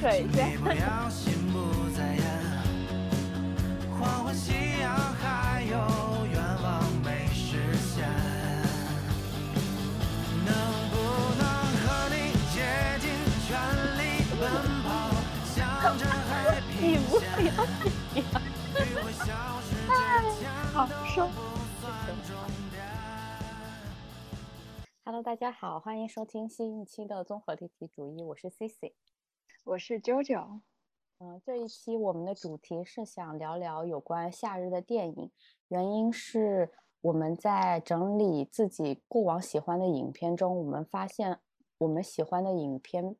[0.00, 0.50] 水先。
[16.80, 17.20] 你不不。
[25.06, 28.92] Hello，大家好，欢迎收听新一期的综合立体主义，我是 Cici。
[29.64, 30.60] 我是啾啾，
[31.20, 35.32] 嗯，这一期我们的主题是想聊聊有关夏日的电影，
[35.68, 41.40] 原因是我们在整理自己过往喜欢的影片中，我们发现
[41.78, 43.16] 我们喜欢的影片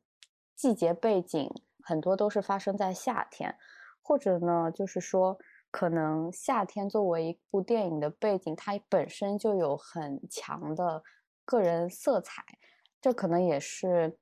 [0.55, 1.49] 季节背景
[1.81, 3.57] 很多都是发生在夏天，
[4.03, 5.39] 或者呢，就是说
[5.71, 11.01] 可能夏天作为一部电影的背景，它本身就有很强的
[11.43, 12.43] 个人色彩，
[13.01, 14.19] 这可能也是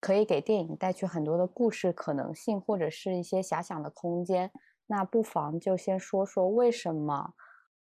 [0.00, 4.50] 可以给电影带去很多的故事可能性，或者是一些遐想的空间。
[4.86, 7.34] 那不妨就先说说为什么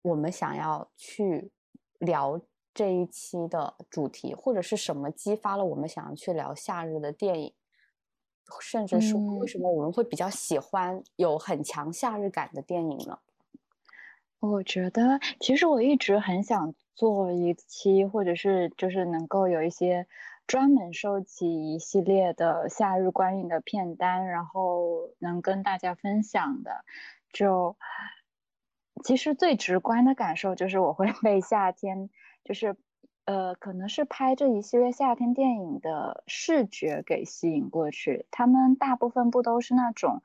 [0.02, 1.52] 我们想要去
[1.98, 2.40] 聊
[2.72, 7.54] 这一期的主题，或者是什么激发了我们想要去聊夏日的电影，
[8.60, 13.18] 甚至是为嗯什么我们会比较喜欢有很强夏日感的电影呢？
[14.40, 20.06] 我觉得其实我一直很想做一期，或者是就是能够有一些
[20.50, 26.84] 专门收集一系列的夏日观影的片单，然后能跟大家分享的。
[27.32, 27.76] 就
[29.04, 32.10] 其实最直观的感受就是我会 被夏天，
[32.42, 32.76] 就是
[33.26, 38.26] 呃，可能是拍这一系列夏天电影的视觉给吸引过去。
[38.32, 40.20] 他们大部分不都是那种。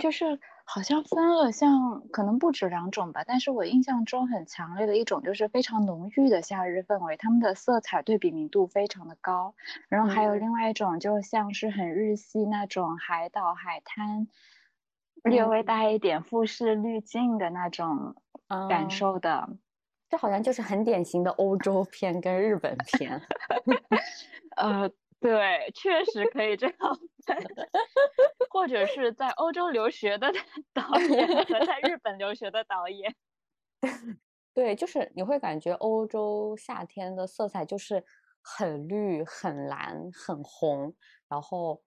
[0.00, 0.40] 就是
[0.72, 9.52] 好像分了像可能不止两种吧，但是我印象中很强烈的一种就是非常浓郁的夏日氛围，他们的色彩对比明度非常的高，
[9.88, 14.28] 然后还有嗯另外一种就像是很日系那种海岛海滩，
[15.24, 18.14] 略微嗯带一点富士滤镜的那种
[18.68, 19.48] 感啊受的。
[20.08, 23.20] 这好像就是很典型的欧洲片跟日本片。
[24.56, 26.76] 呃，对，确实可以这样
[27.26, 27.36] 分，
[28.50, 30.32] 或者是在欧洲留学的
[30.72, 33.14] 导演和在日本留学的导演。
[34.54, 38.02] 对，就是你会感觉欧洲夏天的色彩就是
[38.42, 40.94] 很绿、很蓝、很红，
[41.28, 41.82] 然后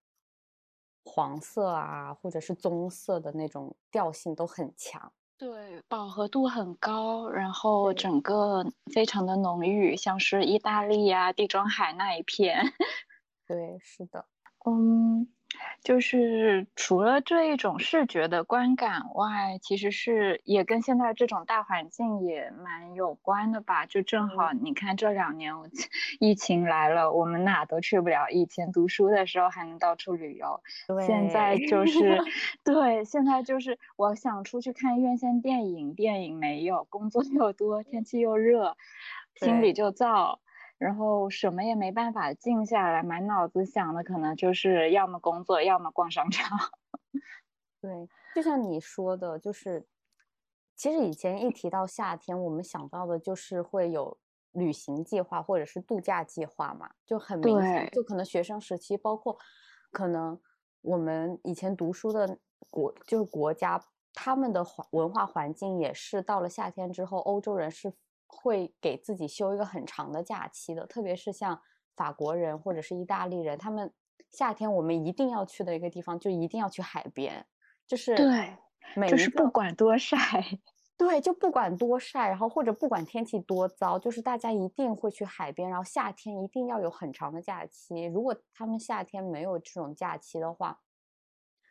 [1.04, 5.12] 黄色啊，或者是棕色的那种调性都很强。
[5.38, 8.64] 对，饱和度很高，然后整个
[8.94, 12.64] 非常的浓郁，像是意大利呀、地中海那一片。
[13.48, 14.26] 对，是的，
[14.66, 15.28] 嗯，
[15.84, 23.86] 就是除了这一种视觉的观感外，其实是也跟现在这种大环境也蛮有关的吧。
[23.86, 25.68] 就正好你看这两年我
[26.22, 28.30] 疫情来了，我们哪都去不了。
[28.30, 30.62] 以前读书的时候还能到处旅游，
[31.06, 32.18] 现在就是
[32.64, 38.78] 对，现在就是我想出去看院线电影，电影没有，工作又多，天气又热，
[39.36, 40.40] 心里就燥。
[40.78, 46.58] 然后什么也没办法静下来，满脑子想的可能就是要么工作，要么逛商场。
[47.80, 49.88] 对，就像你说的，就是
[50.76, 54.18] 其实以前一提到夏天，我们想到的就是会有
[54.52, 59.38] 旅行计划或者是度假计划嘛，就很明显，就可能学生时期，包括
[59.92, 60.40] 可能
[60.82, 62.38] 我们以前读书的
[62.70, 63.82] 国就是国家，
[64.14, 67.94] 他们的环文化环境也是到了夏天之后，欧洲人是
[68.34, 71.62] 会给自己休一个很长的假期的，特别是像
[71.96, 73.94] 法国人或者是意大利人，他们
[74.32, 77.46] 夏天我们一定要去的一个地方，就一定要去海边。
[77.86, 78.58] 就是对，
[79.10, 80.18] 就是不管多晒，
[80.98, 88.06] 对，就不管多晒，然后或者不管天气多糟，就是大家一定会去海边，然后夏天一定要有很长的假期。
[88.06, 90.80] 如果他们夏天没有这种假期的话，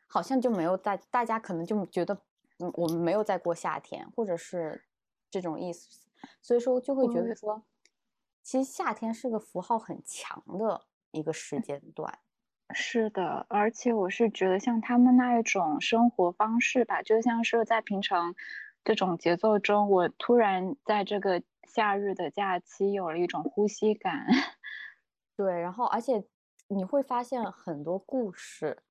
[0.06, 2.14] 好像就没有大，大家可能就觉得，
[2.58, 4.84] 嗯，我们没有在过夏天，或者是
[5.30, 6.01] 这种意思，
[6.40, 7.62] 所以说就会觉得我说，
[8.42, 12.18] 其实夏天是个符号很强的一个时间段。
[12.74, 18.34] 是的，而且我是觉得像他们那一种生活方式吧，就像是在平常
[18.82, 24.26] 这种节奏中，我突然在这个夏日的假期有了一种呼吸感。
[25.36, 26.24] 对，然后而且
[26.68, 28.82] 你会发现很多故事，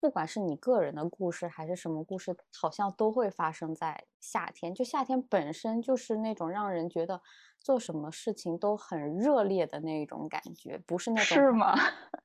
[0.00, 4.74] 不管是你个人的故事还是什么故事，好像都会发生在夏天。
[4.74, 7.20] 就夏天本身就是那种让人觉得
[7.60, 11.74] 做什么事情都很热烈的那种感觉，不是那种是吗？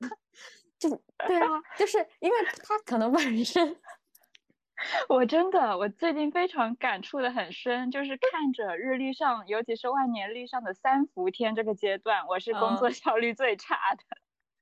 [0.78, 0.88] 就
[1.26, 3.76] 对啊，就是因为它可能本身
[5.08, 14.02] 我真的，我最近非常感触的很深，就是看着日历上，尤其是万年历上的三伏天这个阶段，我是工作嗯效率最差的。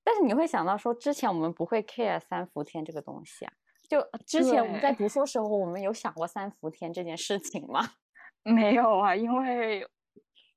[0.04, 3.52] 但是你会想到说，之前我们不会 care 三伏天这个东西啊。
[3.88, 7.80] 就之前我们在读书的时候，我们有想过三伏天这件事情吗？
[8.44, 9.86] 没有啊，因为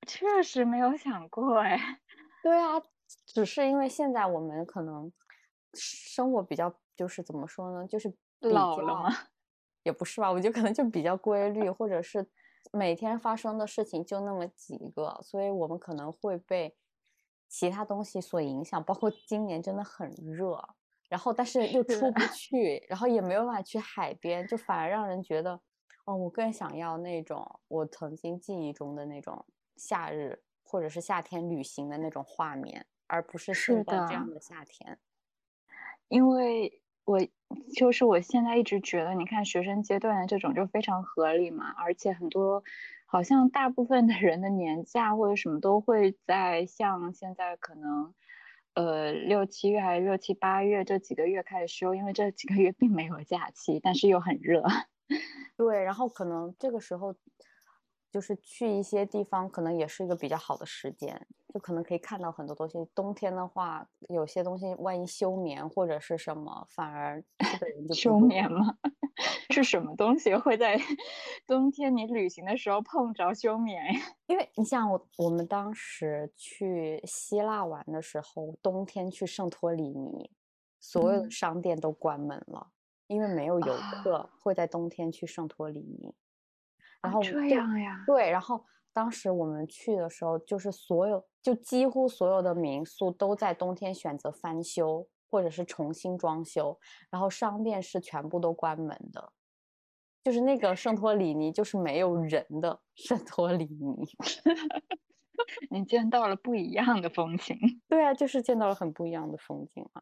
[0.05, 1.99] 确实没有想过哎。
[2.43, 2.81] 对啊，
[3.25, 5.11] 只是因为现在我们可能
[5.73, 9.09] 生活比较，就是怎么说呢，就是老了吗？
[9.83, 12.25] 也不是吧，我觉得可能就比较规律，或者是
[12.71, 16.75] 每天发生的事情就那么几个，所以我们可能会被
[17.47, 18.83] 其他东西所影响。
[18.83, 20.61] 包括今年真的很热，
[21.09, 25.59] 然后但 是又出不去，然后也没有办法去海边，就反而让人觉得，
[26.05, 29.45] 哦，我更想要那种我曾经记忆中的那种
[29.75, 34.99] 夏日或者是夏天旅行的那种画面，而不是是现在这样的的夏天。
[36.09, 37.19] 因为我
[37.75, 42.63] 就是我现在一直觉得，你看学生阶段的这种就非常合理嘛，而且很多
[43.09, 48.13] 好像大部分的人的年假或者什么都会在像现在可能
[48.73, 54.61] 呃六七月还是六七八月这几个月开始休，因为这几个月并没有假期，但是又很热。
[55.55, 57.15] 对，然后可能这个时候
[58.17, 62.83] 就是去一些地方，可能也是一个比较好的时间，就可能可以看到很多东西。
[62.95, 67.23] 冬天的话，有些东西万一休眠或者是什么，反而
[67.93, 68.75] 休眠吗？
[69.53, 70.75] 是什么东西会在
[71.45, 74.01] 冬天你旅行的时候碰着休眠呀？
[74.25, 80.31] 因为你像我，我们当时去希腊玩的时候，冬天去圣托里尼，
[80.79, 82.71] 所有的嗯商店都关门了，
[83.05, 86.15] 因为没有游啊客会在冬天去圣托里尼。
[87.01, 88.03] 然后这样呀？
[88.05, 88.63] 对，然后
[88.93, 96.79] 当时我们去的时候，就是所有就几乎所有的民宿都在冬天选择翻修或者是重新装修，
[97.09, 99.31] 然后商店是全部都关门的，
[100.23, 104.07] 就是那个圣托里尼就是没有人的圣托里尼。
[105.69, 107.55] 你见到了不一样的风景。
[107.87, 110.01] 对啊，就是见到了很不一样的风景啊。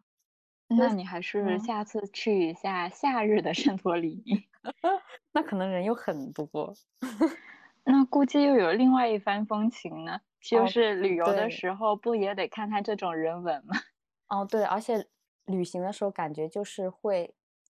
[0.68, 4.48] 那你还是嗯下次去一下夏日的圣托里尼，
[5.32, 6.74] 那可能人又很多，
[7.86, 10.20] 那估计又有另外一番风情呢。
[10.42, 13.76] 就哦是旅游的时候，不也得看看这种人文吗？
[14.30, 15.08] 哦，对，而且
[15.46, 17.34] 旅行的时候感觉就是会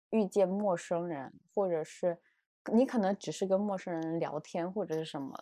[0.10, 2.18] 遇见陌生人，或者是
[2.74, 5.34] 你可能只是跟陌生人聊天或者是什么，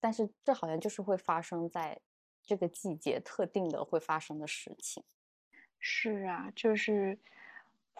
[0.00, 1.98] 但是这好像就是会发生在
[2.42, 5.02] 这个季节特定的会发生的事情。
[5.86, 7.18] 是啊，就是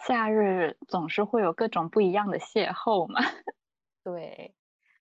[0.07, 3.19] 夏日总是会有各种不一样的邂逅嘛。
[4.03, 4.55] 对，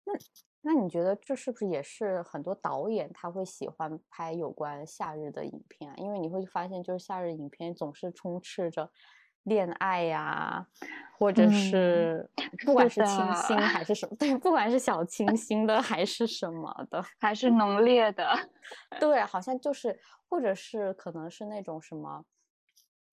[0.04, 0.12] 那
[0.60, 5.94] 那你觉得这是不是也是很多导演他会喜欢拍有关夏日的影片啊？
[5.96, 8.90] 因为你会发现，就是夏日影片总是充斥着
[9.44, 10.66] 恋爱呀，
[11.19, 12.31] 或者嗯是
[12.66, 18.31] 不管是是清新还是什么， 对，不管是小清新的还是什么的，还是浓烈的。
[19.00, 19.98] 对，好像就是，
[20.28, 22.22] 或者是可能是那种什么。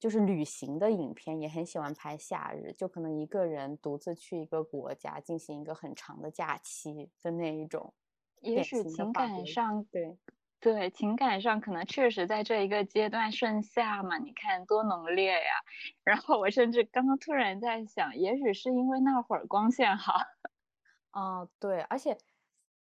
[0.01, 7.93] 就是旅行的影片也很喜欢拍夏日，就可能一个人独自去一个国家进行一个很长的假期的那一种。
[8.41, 10.17] 也许情感上，对
[10.59, 15.61] 对情感上可能确实在这一个阶段盛夏嘛，你看多浓烈呀。
[16.03, 20.15] 然后我甚至刚刚突然在想，也许是因为那会儿光线好。
[21.13, 22.17] 哦，对，而且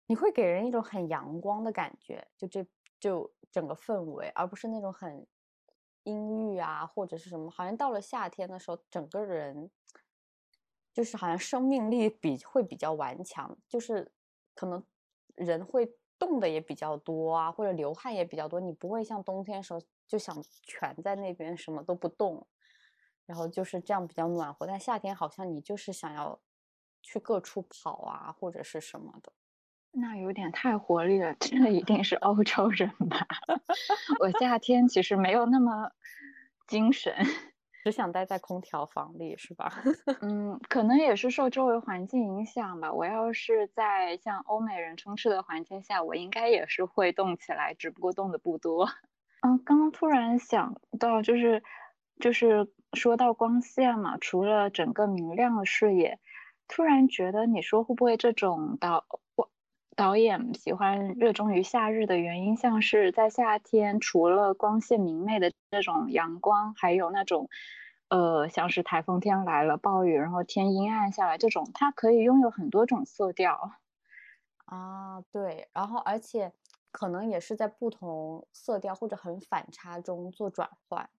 [0.06, 2.64] 你会给人一种很阳光的感觉，就这
[3.00, 5.26] 就整个氛围，而不是那种很
[6.04, 7.50] 阴郁啊，或者是什么。
[7.50, 9.70] 好像到了夏天的时候，整个人
[10.94, 14.12] 就是好像生命力比会比较顽强，就是
[14.56, 14.84] 可能
[15.36, 18.60] 人会动的也比较多啊，或者流汗也比较多。
[18.60, 22.48] 你不会像冬天的时候就想蜷在那边什么都不动，
[23.26, 24.68] 然后就是这样比较暖和。
[24.68, 26.42] 但夏天好像你就是想要
[27.02, 29.34] 去各处跑啊，或者是什么的。
[29.94, 33.28] 那有点太活力了， 这一定是欧洲人吧？
[34.20, 35.92] 我夏天其实没有那么
[36.68, 37.14] 精神，
[37.84, 39.84] 只想待在空调房里是吧？
[40.22, 42.94] 嗯，可能也是受周围环境影响吧。
[42.94, 48.88] 我要是在像欧美人充斥的环境下，我应该也是会动起来，只不过动的不多。
[49.42, 51.64] 嗯，刚刚突然想到，就是
[52.20, 56.20] 就是说到光线嘛，除了整个明亮的视野，
[56.68, 59.06] 突然觉得你说会不会这种导
[59.96, 67.50] 导演喜欢热衷于夏日的原因，像是在夏天，除了光线明媚的这种阳光，还有那种，
[68.08, 73.74] 呃，像是台风天来了，暴雨，然后天阴暗下来这种，它可以拥有很多种色调。
[74.66, 76.54] 啊，对，然后而且
[76.92, 81.10] 可能也是在不同色调或者很反差中做转换。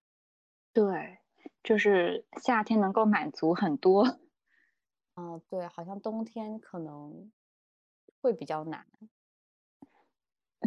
[0.73, 1.19] 对，
[1.63, 4.19] 就是夏天能够满足很多。
[5.15, 7.31] 嗯，对，好像冬天可能
[8.23, 8.87] 会比较难。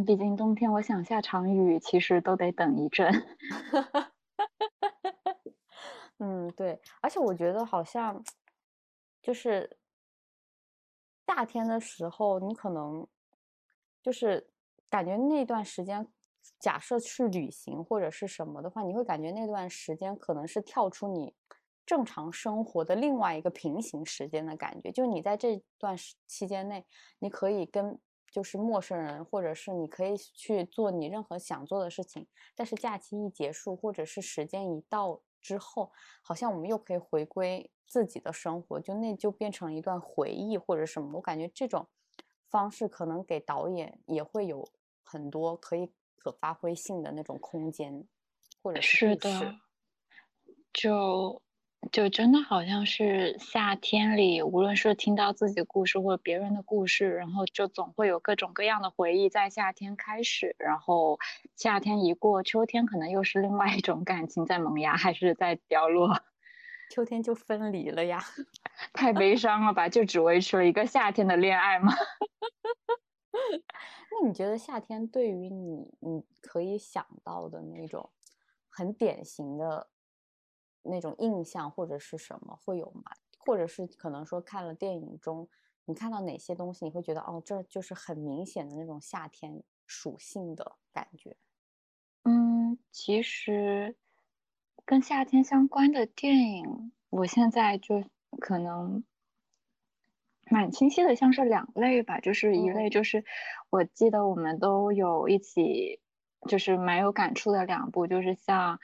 [0.04, 3.10] 毕竟冬天我想下场雨，其实都得等一阵。
[6.18, 8.22] 嗯，对，而且我觉得好像
[9.22, 9.78] 就是
[11.26, 13.06] 夏天的时候，你可能
[14.02, 14.50] 就是
[14.90, 16.06] 感觉那段时间，
[16.58, 21.34] 假设去旅行或者是什么的话，你会感觉那段时间可能是跳出你
[21.86, 24.90] 正常生活的另外一个平行时间的感觉。
[24.90, 26.84] 就你在这段时期间内，
[27.20, 27.98] 你可以跟
[28.30, 32.26] 就是陌生人，或者是你可以去做你任何想做的事情。
[32.54, 41.12] 但是假期一结束，或者是时间一到之后，好像我们又可以回归自己的生活，就那就变成一段回忆或者什么。
[41.14, 41.88] 我感觉这种
[42.50, 44.68] 方式可能给导演也会有
[45.04, 48.04] 很多可以可发挥性的那种空间，
[48.60, 49.40] 或者是故事。
[49.40, 49.54] 的，
[50.72, 51.40] 就
[51.92, 61.18] 就真的好像是夏天里，无论是听到自己的故事或者别人的故事，然后就总会有各种各样的回忆在夏天开始，然后
[61.54, 66.20] 夏天一过，秋天可能又是另外一种感情在萌芽，还是在凋落，
[66.90, 68.22] 秋天就分离了呀。
[68.92, 69.88] 太悲伤了吧？
[69.88, 71.92] 就只维持了一个夏天的恋爱吗？
[73.32, 78.10] 那你觉得夏天对于你，你可以想到的那种
[78.68, 79.88] 很典型的
[80.88, 83.12] 那种印象或者是什么会有吗？
[83.38, 85.48] 或者是可能说看了电影中，
[85.84, 91.36] 你看到哪些东西，你会觉得哦，这就是很明显的那种夏天属性的感觉？
[92.24, 93.94] 嗯，其实
[94.84, 98.02] 跟夏天相关的电影，我现在就
[98.40, 99.04] 可能
[100.50, 103.24] 蛮清晰的，像是两类吧，就是一嗯类就是
[103.70, 106.00] 我记得我们都有一起，
[106.48, 108.80] 就是蛮有感触的两部，就是像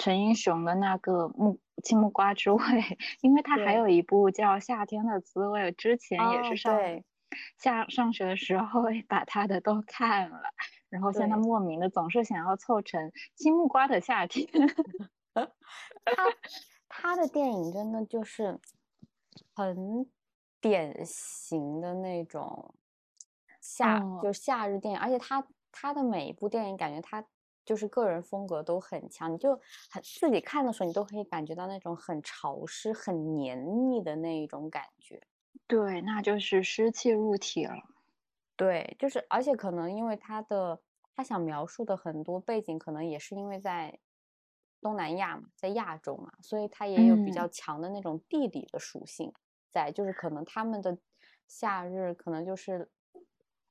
[0.00, 2.58] 陈英雄的那个木青木瓜之味，
[3.20, 7.04] 因为他还有一部叫《夏天的滋味》，之前也哦是上对
[7.58, 10.40] 下上学的时候把他的都看了。
[10.88, 14.48] 然后现在莫名的总是想要凑成青木瓜的夏天。
[15.34, 15.44] 他
[16.88, 18.58] 他的电影真的就是
[19.54, 20.10] 很
[20.60, 22.74] 典型的那种
[23.60, 27.24] 夏，哦就是夏日电影，而且他他的每一部电影感觉他
[27.70, 29.54] 就是个人风格都很强，你就
[29.88, 35.22] 很自己看的时候，你都可以感觉到那种很潮湿、很黏腻的那一种感觉。
[35.68, 37.76] 对，那就是湿气入体了。
[38.56, 40.80] 对，就是而且可能因为他的
[41.14, 44.00] 他想描述的很多背景，可能也是因为在
[44.80, 49.32] 东南亚嘛，在亚洲嘛，所以它也有比较嗯强的那种地理的属性
[49.70, 50.98] 在，就是可能他们的
[51.46, 52.90] 夏日可能就是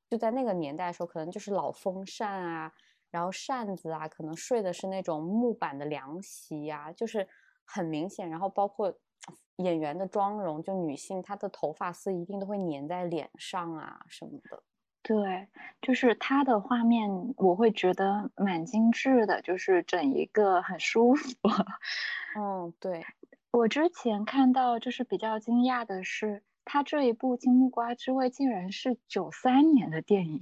[0.10, 2.74] 就在那个年代的时候，可能就是老风扇啊，
[3.12, 7.28] 然后扇子啊，可能睡的是那种木板的凉席呀、就是
[7.66, 8.94] 很明显，然后包括
[9.58, 14.64] 演员的妆容，就女性她的头发丝一定都会粘在脸上啊什么的。
[15.02, 15.48] 对，
[15.82, 21.34] 就是它的画面，我会觉得蛮精致的，就是整一个很舒服。
[22.38, 23.06] 嗯，对，
[23.52, 30.42] 我之前看到就是比较惊讶的是，它这一部《金木瓜之味》竟然是九三年的电影。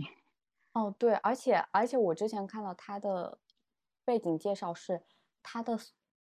[0.78, 3.40] 哦对，而且而且我之前看到它的
[4.06, 5.02] 背景介绍是
[5.42, 5.76] 它的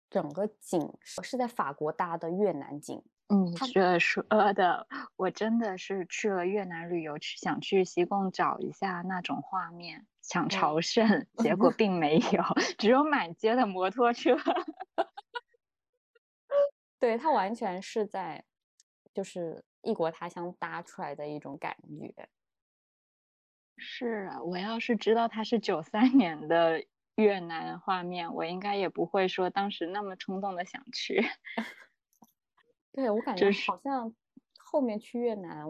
[0.09, 3.03] 整个景是是在法国搭的越南景。
[3.27, 12.41] 你它这说 的，我真的是去了越南旅游，去想去西贡找一下那种画面，想朝圣，结果并没有，
[12.77, 14.35] 只有满街的摩托车。
[16.97, 18.45] 对，它完全是在
[19.13, 22.29] 就是异国他乡搭出来的一种感觉。
[23.77, 26.83] 是啊，我要是知道它是九三年的
[27.15, 31.23] 越南画面，我应该也不会说当时那么冲动的想去。
[32.93, 34.13] 对，我感觉好像
[34.57, 35.65] 后面去越南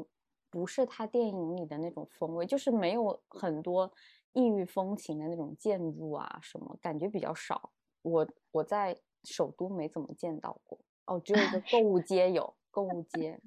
[0.50, 3.91] 不是他电影里的那种风味，就是没有很多
[4.33, 7.71] 异域风情的那种建筑啊什么，感觉比较少。
[8.03, 13.39] 我我在首都没怎么见到过，哦，只有一个 购物街有购物街。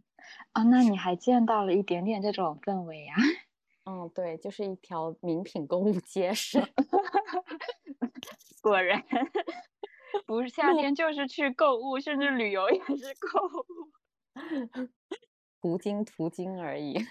[0.52, 3.14] 啊、那你还见到了一点点这种氛围呀、
[3.88, 6.60] 嗯，对，就是一条名品购物街是。
[8.60, 9.02] 果然，
[10.26, 13.64] 不是夏天就是去购物，甚至旅游也是购物。
[15.62, 17.02] 途经途经而已。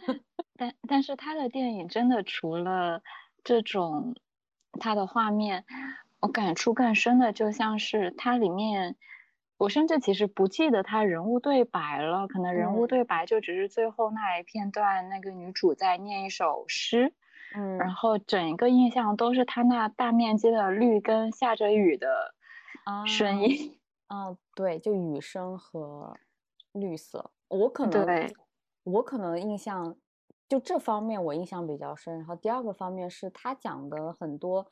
[0.58, 3.02] 但但是他的电影真的除了
[3.42, 4.14] 这种，
[4.78, 5.64] 他的画面，
[6.20, 8.96] 我感触更深的就像是它里面，
[9.58, 17.14] 我甚至其实不记得他人物对白了，可能人物嗯对白就只是最后那一片段，那个女主在念一首诗，
[17.54, 22.34] 嗯，然后整一个印象都是他那大面积的绿跟下着雨的
[23.06, 23.78] 声啊音。
[24.08, 26.16] 哦，对，就雨声和
[26.72, 28.32] 绿色，我可能，
[28.84, 29.96] 我可能印象
[30.48, 32.14] 就这方面我印象比较深。
[32.18, 34.70] 然后第二个方面是他讲的很多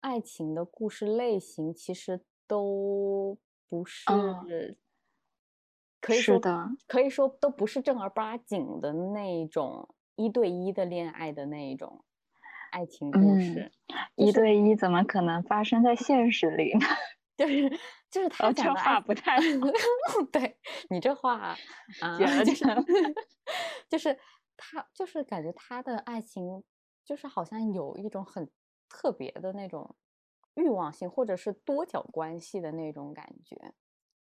[0.00, 3.36] 爱情的故事类型，其实都
[3.68, 4.76] 不是，嗯
[6.00, 12.04] 可以说是的，可以说都不是正儿八经的那种一对一的恋爱的那一种
[12.70, 13.72] 爱情故嗯事，
[14.14, 16.86] 一对一怎么可能发生在现实里呢？
[17.36, 17.70] 就是
[18.10, 19.38] 就是他讲话不太。
[20.32, 20.56] 对
[20.90, 21.56] 你这话
[22.00, 22.64] 啊，就是
[23.88, 24.18] 就是
[24.56, 26.62] 他就是感觉他的爱情
[27.04, 28.48] 就是好像有一种很
[28.88, 29.94] 特别的那种
[30.58, 33.56] 欲望性，或者是多角关系的那种感觉。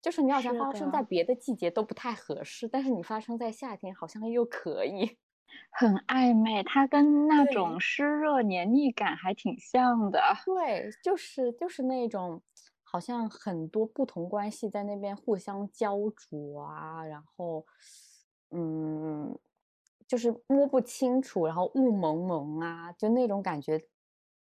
[0.01, 5.17] 就是你好像发生在别的季节都不太合适，但是你发生在夏天好像又可以。
[5.71, 10.21] 很暧昧，它跟那种湿热黏腻感还挺像的。
[10.45, 12.41] 对，就是就是那种
[12.83, 17.65] 好像很多不同关系在那边互相焦灼啊，然后
[18.51, 19.37] 嗯，
[20.07, 23.81] 就是摸不清楚，然后雾蒙蒙啊，就那种感觉，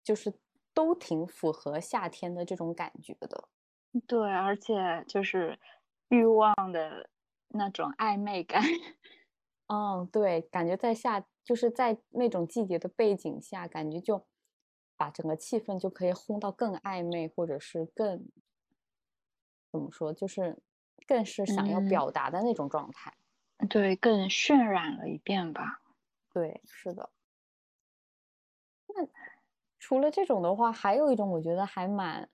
[0.03, 0.31] 就是
[0.79, 3.49] 都挺符合夏天的这种感觉的。
[4.07, 5.59] 对，而且就是
[6.07, 7.09] 欲望的
[7.49, 8.63] 那种暧昧感。
[9.67, 14.25] 嗯，对，感觉在夏，就是在那种季节的背景下，感觉就
[14.95, 18.29] 把整个气氛就可以烘到更暧昧，或者是更
[19.69, 20.57] 怎么说，就是
[21.05, 23.13] 更是想要嗯表达的那种状态。
[23.69, 25.81] 对，更渲染了一遍吧。
[26.33, 27.09] 对，是的。
[29.79, 32.29] 那除了这种的话，还有一种我觉得还蛮，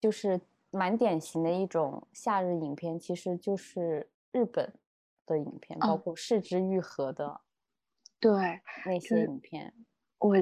[0.00, 4.72] 就是蛮典型的一种夏日影片，其实就是日本
[5.26, 7.40] 的影片，包哦括四之愈合的
[8.20, 9.72] 对，那些影片。
[10.18, 10.34] 我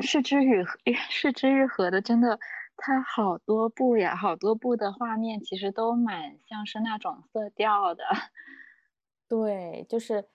[0.00, 0.78] 是之愈合，
[1.10, 2.38] 是之愈合的，真的，
[2.76, 8.04] 它好多部呀，好多部的画面其实都蛮像是那种色调的。
[9.28, 10.28] 对，就是，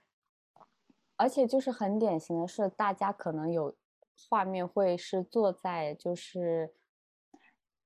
[1.17, 3.75] 而且就是很典型的是，大家可能有
[4.29, 6.71] 画面会是坐在就是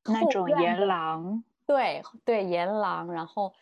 [0.05, 3.53] 那种沿院的廊，对对，岩廊，然后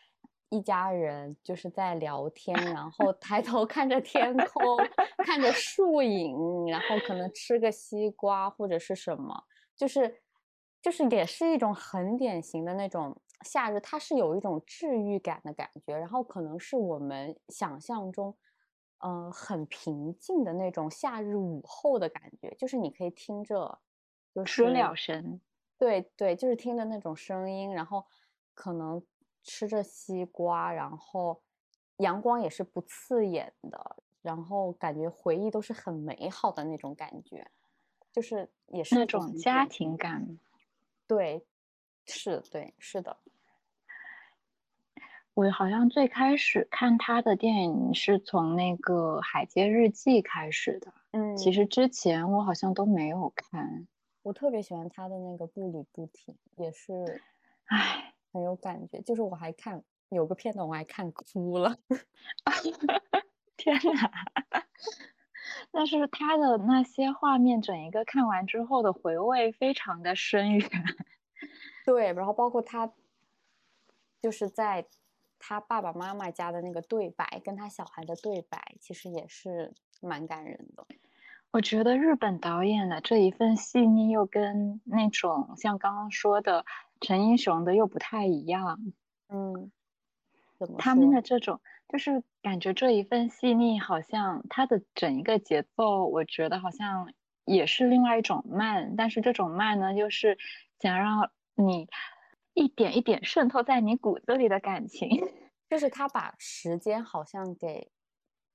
[0.49, 4.77] 一家人就是在聊天，然后抬头看着天空，
[5.23, 9.43] 看着树影，然后可能吃个西瓜或者是什么，
[9.75, 10.21] 就是
[10.81, 18.35] 就是也是一种很典型的那种夏日，它是有一种治愈感的感觉，然后可能是我们想象中。
[18.99, 23.79] 嗯，很平静的那种夏日午后的感觉，就是你可以听着，
[24.33, 25.41] 就知了声。
[25.77, 28.05] 对对，就是听着那种声音，然后
[28.53, 29.01] 可能
[29.43, 31.41] 吃着西瓜，然后
[31.97, 37.49] 阳光也是不刺眼的，然后感觉回忆都是很美好的那种感觉，
[38.11, 40.29] 就是也是那种家庭感。
[41.07, 41.47] 对，
[42.05, 43.17] 是，对，是的，
[45.39, 53.87] 我好像最开始看他的电影是从那个《海街日记》开始的，嗯，其实之前我好像都没有看。
[54.21, 57.21] 我特别喜欢他的那个步履不停，也是
[57.67, 61.77] 唉，很有感觉，就是我还看有个片段我还看哭了，
[63.55, 64.11] 天哪！
[65.71, 70.69] 但是他的那些画面，整一个看完之后的回味非常的深远。
[71.85, 72.91] 对，然后包括他
[74.21, 74.85] 就是在
[75.39, 80.85] 他爸爸妈妈家的那个对白，跟他小孩的对白，其实也是蛮感人的。
[81.51, 86.63] 我觉得日本导演的这一份细腻，又跟那种像刚刚说的
[87.01, 88.79] 陈英雄的又不太一样。
[89.29, 89.71] 嗯，
[90.77, 97.11] 他们的这种，就是感觉这一份细腻，好像它的整一个节奏，我觉得好像
[97.45, 100.37] 也是另外一种慢，但是这种慢呢，又是
[100.79, 101.87] 想让你
[102.59, 105.09] 一点一点渗透在你骨子里的感情。
[105.69, 107.91] 就是他把时间好像给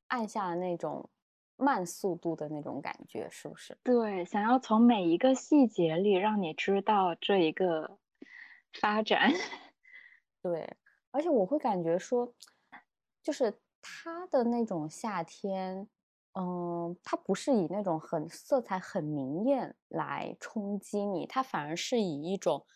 [0.08, 1.08] 按下了那种
[1.56, 3.78] 慢速度的那种感觉，是不是？
[3.84, 7.98] 对，想要从每一个细节里让你知道这一个
[8.80, 9.30] 发展。
[10.42, 10.76] 对，
[11.12, 12.34] 而且我会感觉说，
[13.22, 15.88] 就是他的那种夏天，
[16.32, 22.66] 嗯，它不是以那种很色彩很明艳来冲击你，它反而是以一种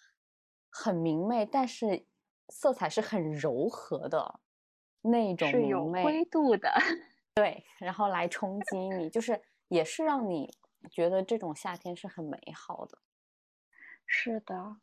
[0.70, 2.04] 很明媚，但是
[2.48, 4.40] 色彩是很柔和的
[5.02, 6.72] 那种是有灰度的。
[7.34, 10.52] 对，然后来冲击你，就是也是让你
[10.90, 12.98] 觉得这种夏天是很美好的。
[14.06, 14.76] 是的，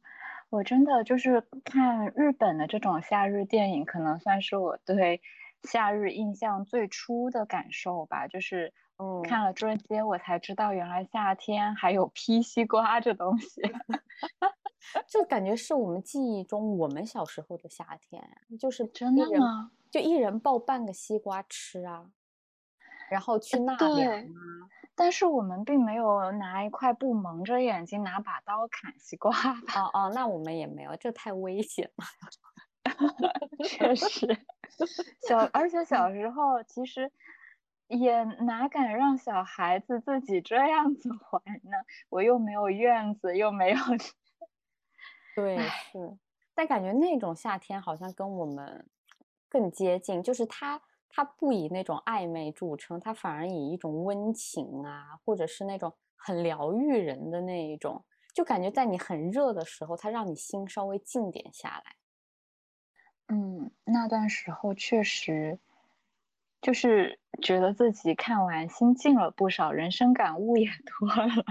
[0.49, 5.21] 我真的就是看日本的这种夏日电影，可能算是我对
[5.63, 8.27] 夏日印象最初的感受吧。
[8.27, 13.61] 就是嗯，看了这些，我才知道原来夏天还有劈西瓜这东西。
[15.07, 18.23] 就感觉是我们记忆中我们小时候的夏天，
[18.59, 19.71] 就是真的吗？
[19.91, 22.05] 就一人抱半个西瓜吃啊，
[23.09, 29.55] 然后去纳凉啊，但是我们并没有拿一块布蒙着眼睛，拿把刀砍西瓜吧？
[29.75, 32.05] 哦哦，那我们也没有，这太危险了。
[33.65, 34.27] 确实，
[35.27, 37.11] 小而且小时候其实
[37.89, 41.77] 也哪敢让小孩子自己这样子玩呢？
[42.09, 43.77] 我又没有院子，又没有。
[45.35, 46.17] 对，是，
[46.53, 48.89] 但感觉那种夏天好像跟我们
[49.49, 61.95] 更接近，就是它它不以那种暧昧著称，它反而以一种温情啊，或者是那种很疗愈人的那一种，就感觉在你很热的时候，它让你心稍微静点下来。
[63.29, 65.59] 嗯，那段时候确实
[66.65, 71.45] 就是觉得自己看完心静了不少，人生感悟也多了。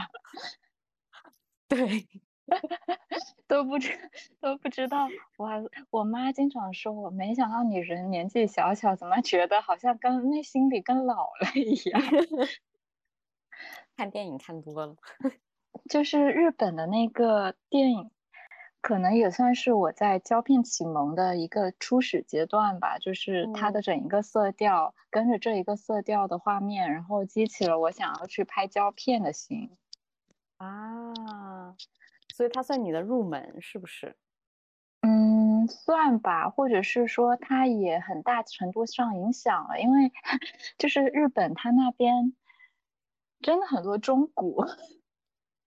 [1.68, 2.09] 对，
[3.46, 3.96] 都不知
[4.40, 5.07] 都不知道，
[5.38, 12.03] 我我妈经常说我，没想到你人年纪小小，怎么觉得好像跟内心里跟老了一样？
[13.96, 14.96] 看电影看多了，
[15.88, 18.11] 就是日本的那个电影。
[18.85, 29.70] 可能也算是我在胶片启蒙的一个初始阶段吧，就是它的整一个色调，跟着这一个色调的画面，然后激起了我想要去拍胶片的心。
[30.59, 31.14] 啊，
[32.35, 34.18] 所以它算你的入门是不是？
[35.01, 40.12] 嗯，算吧，或者是说它也很大程度上影响了，因为
[40.77, 42.37] 就是日本它那边
[43.40, 44.62] 真的很多中古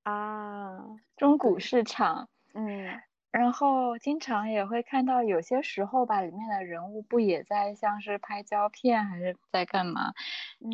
[0.04, 3.02] 啊，中古市场，嗯。
[3.38, 10.12] 然后经常也会看到，有些时候吧，里面的人物不也在像是拍胶片，还是在干嘛？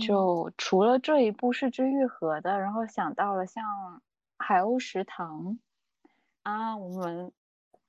[0.02, 3.65] 就除了这一部是之愈合的，然后想到了像
[4.38, 5.60] 海鸥食堂
[6.43, 7.34] 啊，我们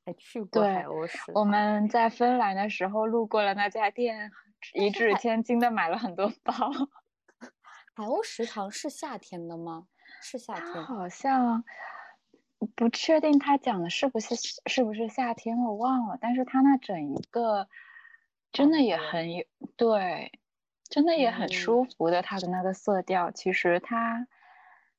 [0.05, 1.37] 还去过海鸥食堂。
[1.37, 4.33] 我们在芬兰的时候路过了那家店，
[4.73, 6.53] 一掷千金的买了很多包。
[7.95, 9.87] 海鸥食堂是夏天的吗？
[10.21, 11.63] 是夏天，好像。
[12.74, 14.35] 不确定他讲的是不是
[14.66, 16.18] 是不是夏天，我忘了。
[16.20, 17.68] 但是他那整一个
[18.53, 19.44] 真的也很有
[19.77, 20.38] 对，
[20.85, 22.22] 真的也很舒服的。
[22.22, 24.27] 他的那个色调，其实它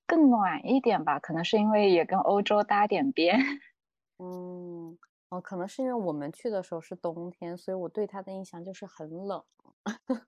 [0.05, 3.37] 更暖一点吧，可能是因为也跟欧洲搭点边。
[4.19, 4.97] 嗯，
[5.29, 9.43] 哦，可能是因为我们去的时候是冬天，所以我对他的印象就是很冷。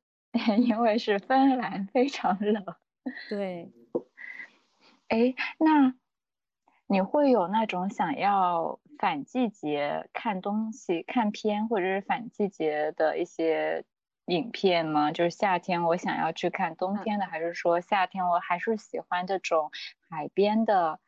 [0.60, 2.64] 因为是芬兰，非常冷。
[3.30, 3.72] 对。
[5.10, 5.96] 哎，那。
[6.90, 13.84] 你会有那种想要反季节看东西、看片，或者是反季节的一些
[14.28, 15.12] 影片吗？
[15.12, 19.70] 就是夏天我想要去看冬天的，还是说夏天我还是喜欢这种
[20.10, 21.00] 海边的？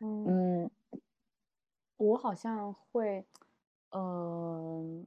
[0.00, 0.70] 嗯，
[1.96, 3.24] 我好像会，
[3.90, 5.06] 嗯，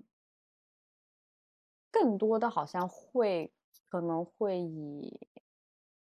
[1.91, 3.53] 更多的好像会
[3.89, 5.27] 可能会以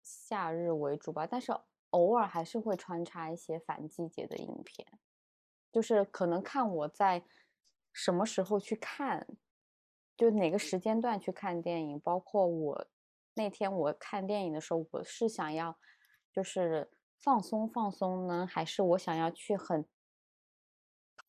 [0.03, 1.53] 夏日为主吧，但是。
[1.91, 4.87] 偶尔还是会穿插一些反季节的影片，
[5.73, 7.25] 就是可能看我在
[7.93, 9.27] 什么时候去看，
[10.17, 12.01] 就哪个时间段去看电影。
[12.01, 12.87] 包括我
[13.35, 15.79] 那天我看电影的时候，我是想要
[16.33, 19.87] 就是放松放松呢，还是我想要去很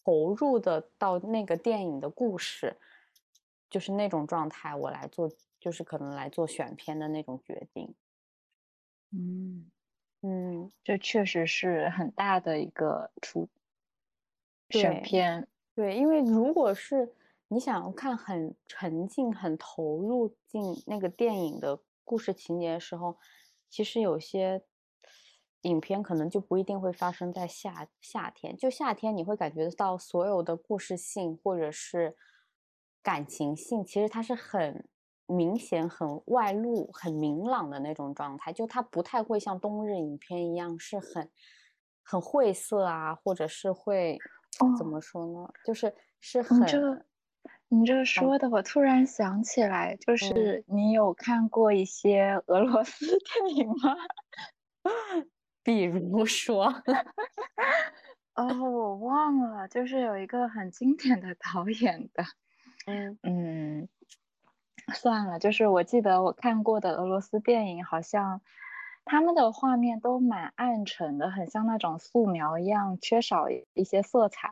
[0.03, 2.77] 投入的到那个电影的故事，
[3.69, 7.95] 就是那种状态，我来做，就是可能来做选片的那种决定。
[9.11, 9.71] 嗯。
[10.21, 13.47] 嗯，这确实是很大的一个出
[14.69, 15.47] 选片。
[15.73, 17.13] 对，因为如果是
[17.47, 23.17] 你想要看很沉浸、很投入进那个电影的故事情节的时候，
[23.69, 24.61] 其实有些
[25.61, 28.57] 影片可能就不一定会发生在夏夏天。
[28.57, 32.17] 就夏天，你会感觉到所有的故事性或者是
[33.01, 34.85] 感情性，其实它是很。
[35.29, 41.29] 明显很外露、很明朗的那种状态，就它不太会像冬日影片一样是很
[42.03, 44.23] 很晦涩啊，或者是会
[44.77, 45.53] 怎么说呢？
[45.63, 47.05] 就是是很你这
[47.69, 53.05] 你这说的，我突然想起来，就是你有看过一些俄罗斯
[53.45, 53.95] 电影吗？
[55.63, 56.65] 比如说，
[58.35, 62.23] 哦，我忘了，就是有一个很经典的导演的，
[62.87, 63.89] 嗯嗯。
[64.91, 68.41] 算了，就是我记得我看过的俄罗斯电影，好像
[69.05, 74.51] 他们的画面都蛮暗沉的，很像那种素描一样，缺少一些色彩。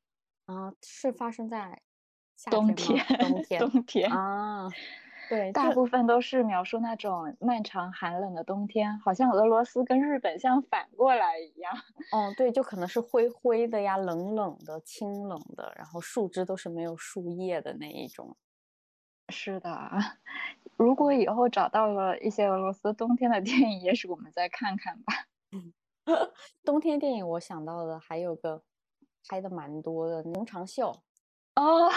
[0.46, 1.80] 啊，是发生在
[2.50, 4.68] 冬天，冬天，冬天啊，
[5.28, 11.72] 对，大部分都是描述那种漫长寒冷的冬天，好像俄罗斯跟日本像反过来一样。
[12.10, 18.36] 哦，对，就可能是灰灰的呀，冷冷的，清冷的，然后树枝都是没有树叶的那一种。
[19.30, 19.90] 是的，
[20.76, 25.12] 如果以后找到了一些俄罗斯冬天的电影，也许我们再看看吧。
[26.64, 28.62] 冬天电影我想到的还有个
[29.28, 30.92] 拍的蛮多的《农场秀》，
[31.62, 31.90] 哦，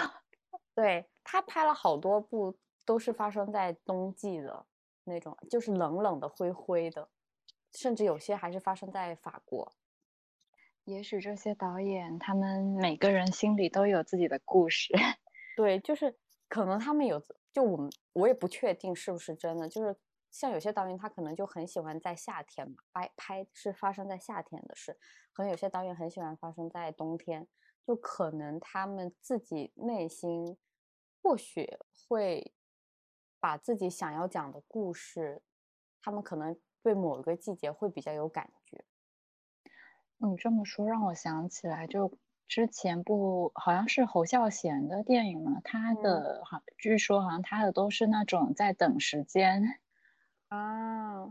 [0.76, 4.66] 对他拍了好多部，都是发生在冬季的
[5.06, 7.10] 那种，就是冷冷的、灰灰的，
[7.74, 9.74] 甚至有些还是发生在法国。
[10.84, 14.94] 也许这些导演他们每个人心里都有自己的故事。
[15.56, 16.18] 对，就是
[16.54, 17.20] 可能他们有，
[17.52, 19.98] 就我们我也不确定是不是真的，就是
[20.30, 24.96] 像有些导演他可能就很喜欢在夏天嘛，拍拍是发生在夏天的事，
[25.32, 27.48] 可能有些导演很喜欢发生在冬天，
[27.88, 30.56] 就可能他们自己内心
[31.24, 32.54] 或许会
[33.40, 35.42] 把自己想要讲的故事，
[36.04, 38.86] 他们可能对某一个季节会比较有感觉。
[40.18, 42.16] 你这么说让我想起来，就
[42.48, 49.80] 之前部好像是侯孝贤的电影嘛，他的好，据说好像他的都是那种在等时间
[50.50, 51.26] 啊，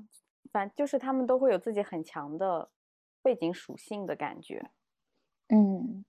[0.52, 2.70] 反正就是他们都会有自己很强的
[3.22, 4.70] 背景属性的感觉。
[5.48, 6.04] 嗯，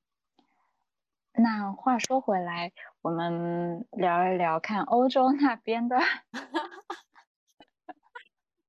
[1.33, 5.97] 那话说回来，我们聊一聊看欧洲那边的。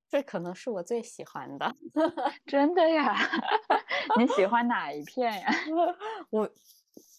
[0.08, 1.74] 这可能是我最喜欢的，
[2.46, 3.16] 真的呀？
[4.18, 5.50] 你喜欢哪一片呀？
[6.30, 6.48] 我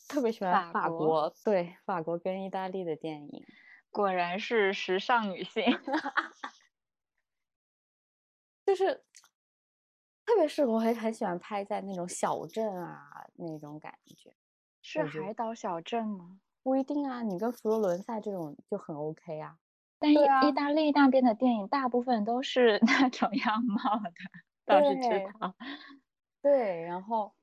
[0.08, 3.46] 特别喜欢法国，对法国跟意大利的电影，
[3.92, 5.64] 果然是时尚女性，
[8.66, 9.04] 就是
[10.26, 14.34] 特别是我很很喜欢拍在那种小镇啊那种感觉，
[14.82, 16.40] 是海岛小镇吗？
[16.64, 19.58] 不一定啊，你跟佛罗伦萨这种就很 OK 啊。
[19.98, 24.12] 但意意大利那边的电影大部分都是那种 样貌的，
[24.66, 25.56] 倒是知道。
[26.46, 27.34] 对，然后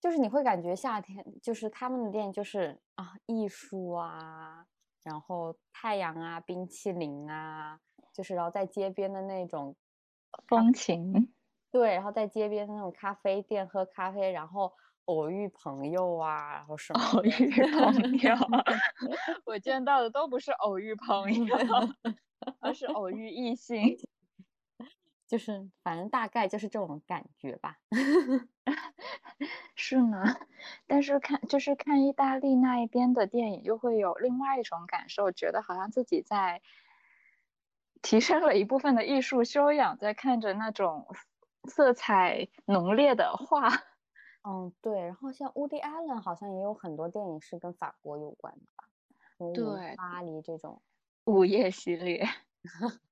[0.00, 4.66] 就是你会感觉夏天就是他们的店就是啊艺术啊，
[5.04, 7.78] 然后太阳啊，冰淇淋啊，
[8.12, 9.76] 就是然后在街边的那种
[10.48, 11.32] 风情。
[11.70, 14.72] 对，然后在街边的那种咖啡店喝咖啡，然后。
[15.06, 18.34] 偶遇朋友啊，然后什么偶遇朋友，
[19.46, 21.56] 我见到的都不是偶遇朋友，
[22.58, 23.96] 而是偶遇异性，
[25.26, 27.78] 就是反正大概就是这种感觉吧。
[29.74, 30.24] 是呢，
[30.86, 36.62] 但是看就是看意大利那一边的电影，又会有另外一种感受，觉得好像自己在
[38.02, 41.06] 提升了一部分的艺术修养，在看着那种
[41.64, 43.68] 色彩浓烈的画。
[44.48, 48.84] 嗯，对，然后像 Woody Allen 好像也有很多电影是跟法国有关的吧？
[49.54, 50.80] 对，巴黎这种
[51.24, 52.26] 午夜系列，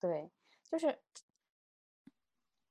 [0.00, 0.30] 对，
[0.64, 0.98] 就是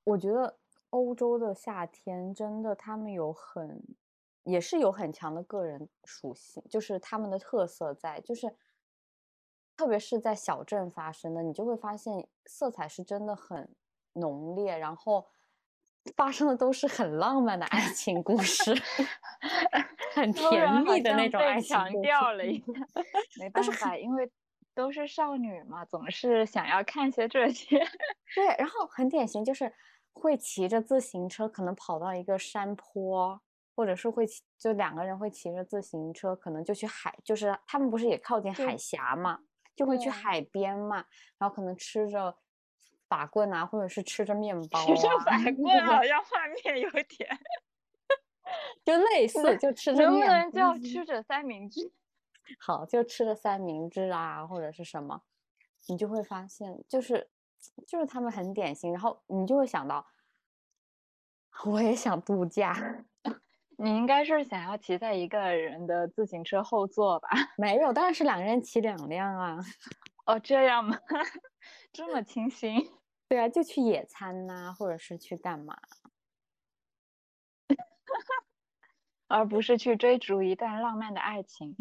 [0.04, 0.58] 我觉得
[0.90, 3.82] 欧洲的夏天真的，他们有很
[4.44, 8.54] 也是有很强的个人属性，就是他们的特色在，就是
[9.76, 13.68] 特别是在小镇发生的，你就会发现色彩是真的很
[14.14, 15.26] 浓烈，然后。
[16.16, 18.74] 发生的都是很浪漫的爱情故事，
[20.16, 22.72] 很甜蜜的那种爱情强调了一下，
[23.38, 24.32] 没办法，因为
[24.74, 27.78] 都是少女嘛，总是想要看些这些。
[28.34, 29.72] 对，然后很典型就是
[30.12, 33.40] 会骑着自行车，可能跑到一个山坡，
[33.74, 34.24] 或者是会
[34.58, 39.40] 就两个人会骑着自行车，可能就去海，就是他们不是也靠近海峡嘛，
[39.74, 41.04] 就会去海边嘛，
[41.38, 42.38] 然后可能吃着。
[43.08, 47.28] 法棍啊，或者是吃着面包啊，吃 着法棍好像画面有点，
[48.84, 51.90] 就类似，就吃着面，能不能叫吃着三明治？
[52.58, 55.22] 好，就吃了三明治啊，或者是什么，
[55.88, 57.30] 你就会发现，就是
[57.86, 60.06] 就是他们很典型，然后你就会想到，
[61.64, 63.04] 我也想度假。
[63.78, 67.28] 你应该是想要骑在一个人的自行车后座吧？
[67.56, 69.58] 没有，当然是两个人骑两辆啊。
[70.26, 70.98] 哦，这样吗？
[71.92, 72.90] 这么清新。
[73.26, 75.78] 对啊，就去野餐呐，或者是去干嘛，
[79.28, 81.74] 而不是去追逐一段浪漫的爱情。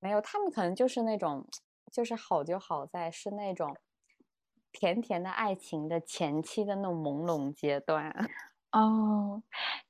[0.00, 1.46] 没有，他们可能就是那种，
[1.92, 3.76] 就是好就好在是那种
[4.72, 8.14] 甜甜的爱情的前期的那种朦胧阶段。
[8.72, 9.42] 哦，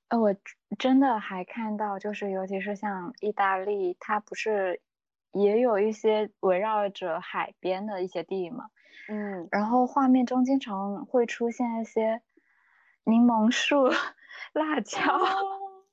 [0.08, 0.34] 呃，我
[0.78, 4.80] 真的还看到，就是尤其是像意大利，它不是
[5.32, 8.66] 也有一些围绕着海边的一些地嘛？
[9.08, 12.22] 嗯，然后画面中经常会出现一些
[13.04, 13.88] 柠檬树、
[14.54, 15.00] 辣椒，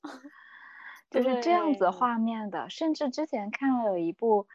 [1.24, 2.70] 就是这样子画面的。
[2.70, 4.48] 甚至之前看了有一部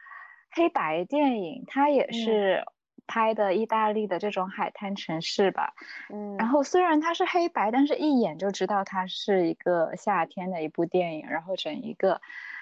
[0.51, 2.65] 黑白电影，它也是
[3.07, 5.73] 拍的意大利的这种海滩城市吧。
[6.09, 12.21] 嗯，然后虽然它是黑白，但是一眼就知道它是一个夏天的一部电影，然后整一个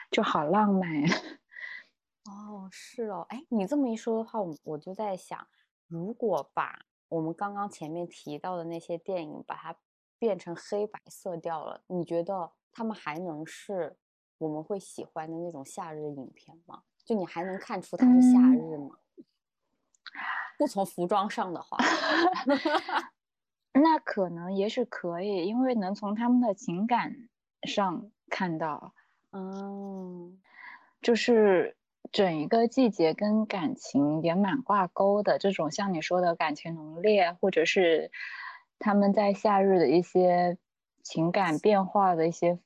[0.09, 1.07] 就好浪漫呀。
[2.25, 5.47] 哦，是哦，哎，你这么一说的话，我我就在想，
[5.87, 9.75] 如果把我们刚刚前面提到的那些电影，把它
[10.19, 13.95] 变成黑白色调了，你觉得他们还能是
[14.37, 16.83] 我们会喜欢的那种夏日影片吗？
[17.05, 18.95] 就你还能看出它是夏嗯日吗？
[20.57, 21.77] 不从服装上的话
[23.73, 27.29] 那可能也许可以，因为能从他们的情感
[27.63, 28.93] 上看到，
[29.31, 30.39] 嗯，
[31.01, 31.77] 就是
[32.11, 35.37] 整一个季节跟感情也蛮挂钩的。
[35.37, 38.11] 这种像你说的感情浓烈，或者是
[38.79, 40.57] 他们在夏日的一些
[41.09, 42.59] 情感变化的一些，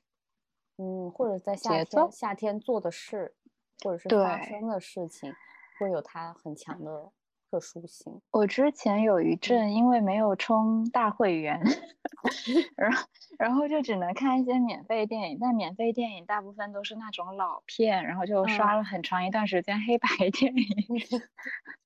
[0.76, 3.34] 嗯，或者在夏天夏天做的事，
[3.82, 5.32] 或者是发生的事情，
[5.80, 7.10] 会有它很强的
[7.50, 8.20] 特殊性。
[8.32, 11.58] 我之前有一阵因为没有充大会员，
[12.76, 20.64] 然后然后就只能看一些免费电影，但免费电影大部分都是那种老片，然后就刷嗯了很长一段时间黑白电影。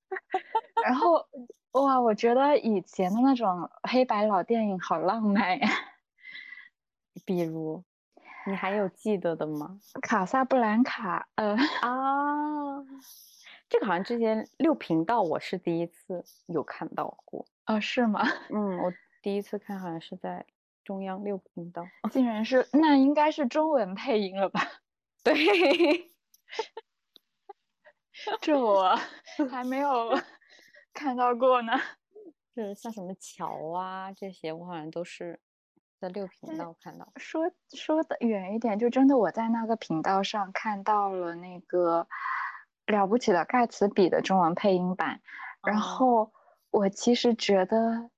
[0.83, 1.25] 然后
[1.73, 5.69] 哇，我觉得以前的那种黑白老电影好浪漫呀，
[7.25, 7.83] 比如，
[8.45, 9.79] 你还有记得的吗？
[10.01, 12.83] 卡萨布兰卡，呃，啊，
[13.69, 17.45] 这个好像之前六频道我是第一次有看到过。
[17.65, 18.21] 哦是吗？
[18.49, 20.45] 嗯，我第一次看好像是在
[20.83, 21.85] 中央六频道。
[22.11, 24.61] 竟然是那应该是中文配音了吧？
[25.23, 26.11] 对，
[28.41, 28.97] 这我
[29.51, 30.17] 还没有
[30.93, 31.73] 看到过呢。
[32.55, 35.39] 是像什么桥啊这些，我好像都是
[35.99, 37.11] 在六频嗯道看到。
[37.17, 42.07] 说说的远一点，就真的我在那个频道上看到了那个
[42.91, 45.21] 《了不起的盖茨比》的中文配音版，
[45.61, 46.33] 然哦后
[46.71, 48.09] 我其实觉得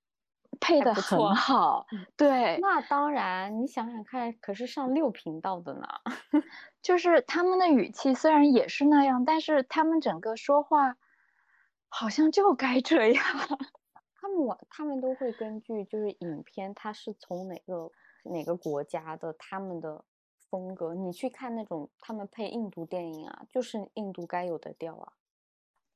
[0.60, 5.88] 配的很好，嗯对，那当然，你想想看，可是上六频道的呢。
[6.82, 10.98] 就是他们的语气虽然也是那样，但是他们整个说话
[11.89, 13.24] 好像就该这样。
[14.21, 17.91] 他们玩他们都会根据就是影片它是从哪个
[18.23, 20.05] 哪个国家的他们的
[20.49, 25.13] 风格，你去看那种他们配印度电影啊，就是印度该有的调啊。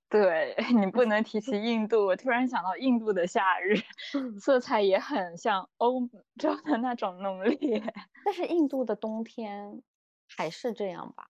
[0.09, 3.75] 对 你不能提 起印度，我突然想到印度的夏日，
[4.39, 6.07] 色彩也很像欧
[6.39, 7.93] 洲的那种浓烈。
[8.23, 9.83] 但是印度的冬天
[10.27, 11.27] 还是这样吧？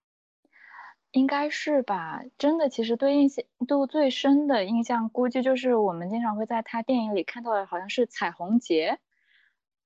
[1.16, 2.22] 应该是吧？
[2.36, 8.98] 真的，其实对印象度最深的印象，估计就是我们经常会在他电影里看到的，好像是彩虹节，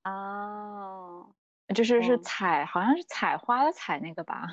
[0.01, 1.25] 啊，
[1.73, 4.45] 就是是嗯采，好像是采花的采那个吧，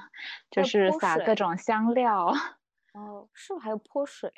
[0.53, 2.33] 就是撒各种香料。
[2.95, 4.33] 哦，是不是还有泼水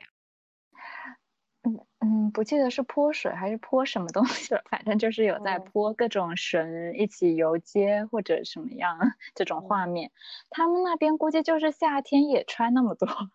[0.73, 1.20] 啊？
[1.63, 8.99] 嗯嗯，不记得是泼水还是泼什么东西了，反正就是有在哦泼各种神一起游街或者什么样
[9.35, 10.11] 这种哦画面。
[10.49, 13.07] 他们那边估计就是夏天也穿那么多。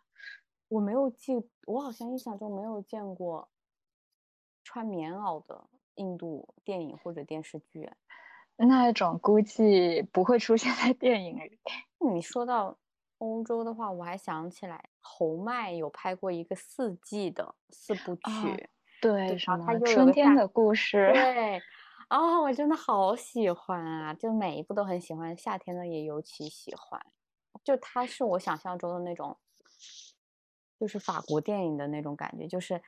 [0.70, 1.34] 我没有记，
[1.68, 3.48] 我好像印象中没有见过
[4.64, 7.96] 穿棉袄的印度电影或者电视剧哎。
[8.58, 11.60] 那种估计不会出现在电影里。
[12.00, 12.80] 你说到
[13.20, 21.62] 欧洲的话，我还想起来侯麦有拍过一个四季的四部啊曲，对，对什么春天的故事，对，
[22.10, 24.13] 哦，我真的好喜欢啊！
[24.15, 27.00] 就每一部都很喜欢，夏天的也尤其喜欢。
[27.63, 29.38] 就它是我想象中的那种，
[30.80, 32.82] 就是法国电影的那种感觉，就是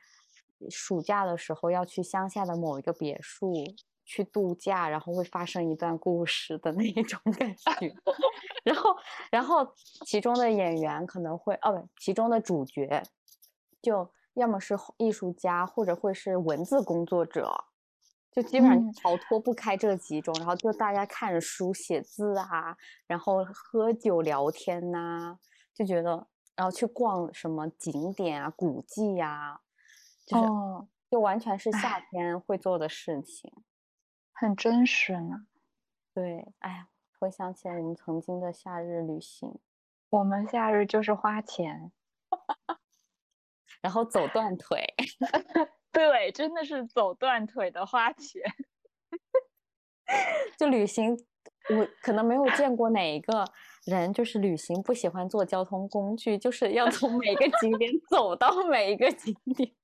[0.68, 3.64] 暑假的时候要去乡下的某一个别墅
[4.08, 7.94] 去度假，然后会发生一段故事的那一种感觉。
[8.64, 8.96] 然后，
[9.30, 9.70] 然后
[10.06, 13.02] 其中的演员可能会，哦，不，其中的主角
[13.82, 17.52] 就要么是艺术家，或者会是文字工作者，
[18.32, 20.34] 就基本上嗯逃脱不开这几种。
[20.38, 22.74] 然后就大家看书写字啊，
[23.06, 25.38] 然后喝酒聊天呐、
[25.74, 29.60] 就觉得，然后去逛什么景点啊、古迹呀、
[30.26, 33.52] 就是、哦，就完全是夏天会做的事情。
[34.40, 35.46] 很真实呢。
[36.14, 39.58] 对，哎呀，回想起来我们曾经的夏日旅行，
[40.10, 41.90] 我们夏日就是花钱，
[43.82, 44.84] 然后走断腿。
[45.90, 48.40] 对，真的是走断腿的花钱。
[50.56, 51.16] 就旅行，
[51.70, 53.44] 我可能没有见过哪一个
[53.86, 59.74] 人就是旅行不喜欢坐交通工具，就是要从每个景点走到每一个景点。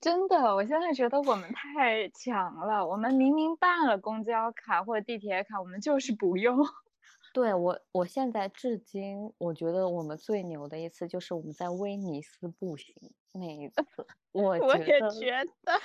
[0.00, 2.86] 真的，我现在觉得我们太强了。
[2.86, 6.58] 我们明明办了公交卡或者地铁卡，我们就是不用。
[7.32, 12.94] 对我，我现在至今，我觉得我们最牛的一次就是我们在威尼斯步行
[13.34, 13.84] 那一次，
[14.32, 15.80] 我我也觉得，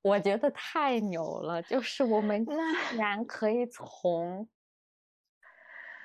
[0.00, 4.48] 我觉得太牛了，就是我们那竟然可以从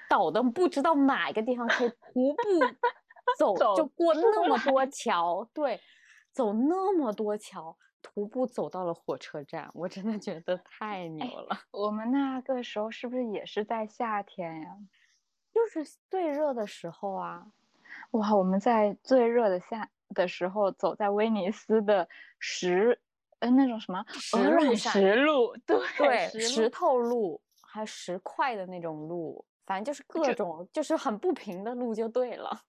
[0.10, 2.60] 岛的不知道哪个地方可以徒步
[3.38, 5.80] 走走就过那么多桥，对，
[6.40, 11.60] 走那么多桥，徒步走到了火车站，我真的觉得太牛了。
[11.70, 14.78] 我们那个时候是不是也是在夏天呀？
[15.54, 17.46] 就是最热的时候啊，
[18.12, 22.08] 哇，我们在最热的夏的时候，走在威尼斯的
[22.40, 22.98] 石，
[23.40, 32.62] 呃，那种什么石鹅卵路石路，对对，石头路，还有石块的那种路，反正就是各种，就是很不平的路就对了。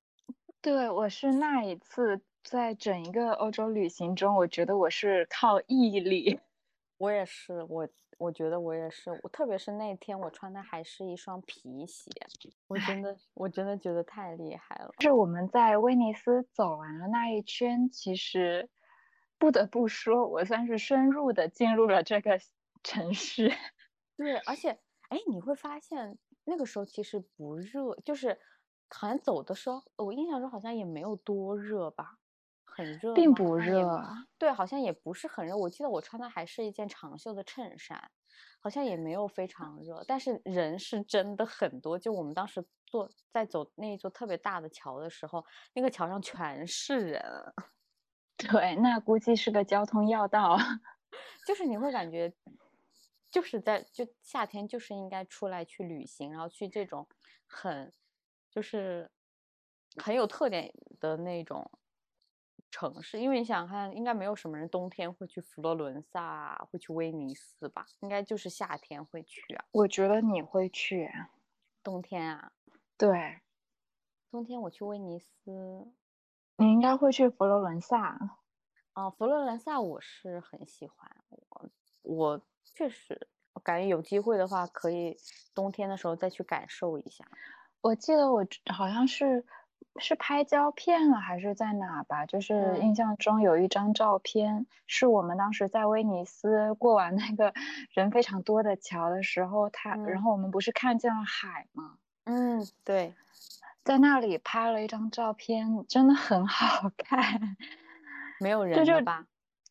[0.61, 6.41] 对，我是那一次在整一个欧洲旅行中，我觉得我是靠毅力。
[6.99, 7.89] 我也是，我
[8.19, 12.11] 我觉得我也是，我特别是那天我穿的还是一双皮鞋，
[12.69, 14.91] 我真的我真的觉得太厉害了。
[15.01, 18.69] 是我们在威尼斯走完了那一圈，其实
[19.39, 22.39] 不得不说，我算是深入的进入了这个
[22.83, 23.51] 城市。
[24.19, 24.79] 对，而且
[25.09, 28.39] 哎，你会发现那个时候其实不热，就是
[28.91, 32.19] 好像走的时候，我印象中好像也没有多热吧，
[32.81, 34.03] 很热并不热
[34.39, 35.55] 对，好像也不是很热。
[35.57, 38.11] 我记得我穿的还是一件长袖的衬衫，
[38.61, 41.99] 好像也没有非常热，但是人是真的很多。
[41.99, 47.23] 就我们当时坐在走那一座特别大的桥的时候，那个桥上全是人，
[48.39, 50.57] 对，那估计是个交通要道。
[51.47, 52.33] 就是你会感觉，
[53.31, 57.07] 就是在就夏天就是应该出来去旅行，然后去这种
[57.47, 57.93] 很
[58.51, 59.11] 就是
[59.97, 61.71] 很有特点的那种
[62.71, 67.85] 城市，因为你想想看，应该没有什么人冬天会去佛罗伦萨啊，会去威尼斯吧？
[68.01, 69.65] 应该就是夏天会去啊。
[69.73, 71.11] 我觉得你会去，
[71.83, 72.53] 冬天啊，
[72.97, 73.41] 对，
[74.31, 75.93] 冬天我去威尼斯，
[76.57, 78.39] 你应该会去佛罗伦萨。
[78.95, 81.71] 哦，佛罗伦萨我是很喜欢，我
[82.03, 85.17] 我确实我感觉有机会的话，可以
[85.55, 87.25] 冬天的时候再去感受一下。
[87.81, 89.45] 我记得我好像是
[89.99, 92.25] 是拍胶片了，还是在哪吧？
[92.27, 97.53] 就是嗯印象中有一张照片，是我们当时在威尼斯过完那个
[97.93, 101.97] 人非常多的桥的时候，他，然嗯后我们不是看见了海吗？
[102.25, 103.15] 嗯，对，
[103.83, 107.57] 在那里拍了一张照片，真的很好看。
[108.39, 109.27] 没有人了吧？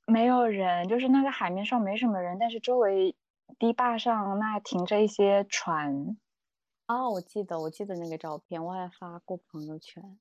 [0.06, 3.16] 没有人，就是那个海面上没什么人，但是周围
[3.58, 6.18] 堤坝上那停着一些船。
[6.90, 10.18] 哦，我记得，我记得那个照片，我还发过朋友圈。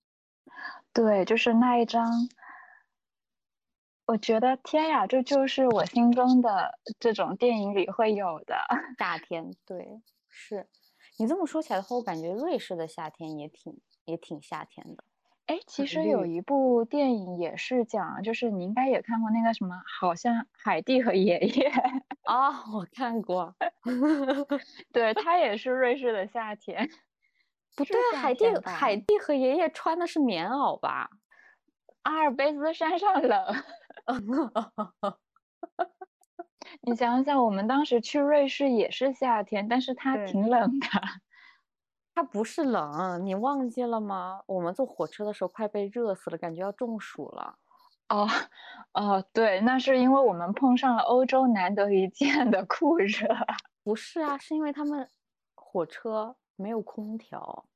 [0.92, 2.28] 对，就是那一张，
[4.04, 8.54] 我觉得天呀，这就是我心中的这种电影里会有的。
[8.98, 10.68] 夏天，对，是
[11.16, 15.04] 你这么说起来的话，我感觉瑞士的夏天也挺也挺夏天的。
[15.46, 21.72] 哎，其实有一部电影也是讲，就是你应该也看过那个什么，好像海蒂和爷爷，
[22.28, 23.54] 啊、我看过。
[24.92, 26.86] 对，它也是瑞士的夏天。
[27.74, 31.08] 不对海蒂海蒂和爷爷穿的是棉袄吧？
[32.02, 33.54] 阿尔卑斯山上冷，
[36.82, 40.86] 你想想，我们当时去瑞士也是夏天，但是它挺冷的。
[42.14, 44.42] 它不是冷，你忘记了吗？
[44.46, 47.58] 我们坐火车的时候快被热死了，感觉要中暑了。
[48.08, 48.28] 哦，
[48.92, 53.28] 哦，对，那是因为我们碰上了欧洲难得一见的酷热。
[53.84, 55.08] 不是啊，是因为他们
[55.54, 57.66] 火车没有空调。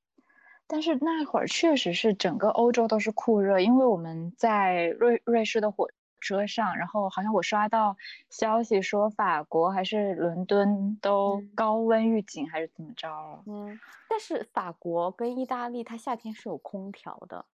[0.66, 7.94] 但是那会儿确实是整个欧洲都是酷热，因为我们在瑞瑞士的火车上，然后好像我刷到
[8.30, 13.42] 消息说法国还是伦敦都嗯高温预警还是怎么着了？
[13.46, 13.78] 嗯，
[14.08, 17.44] 但是法国跟意大利它夏天是有空调的。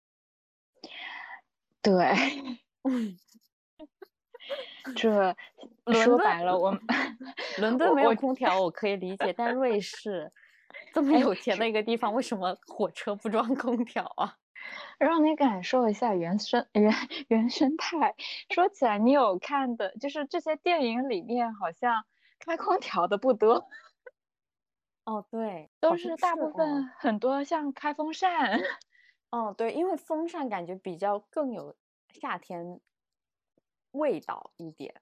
[1.83, 2.07] 对，
[4.97, 5.37] 这
[6.05, 6.81] 说白了，我们
[7.59, 10.33] 伦敦没有空调，我可以理解，但瑞士
[10.95, 14.37] 这么哎有钱的一个地方，为什么火车不装空调啊？
[14.99, 16.93] 让你感受一下原生原
[17.29, 18.15] 原生态。
[18.51, 22.05] 说起来，你有看的，就是这些电影里面好像
[22.39, 23.69] 开空调的不多，
[25.05, 28.61] 哦，对，都是大部哦分很多像开风扇。
[29.31, 31.77] 哦，对，因为风扇感觉比较更有
[32.19, 32.81] 夏天
[33.93, 35.01] 味道一点。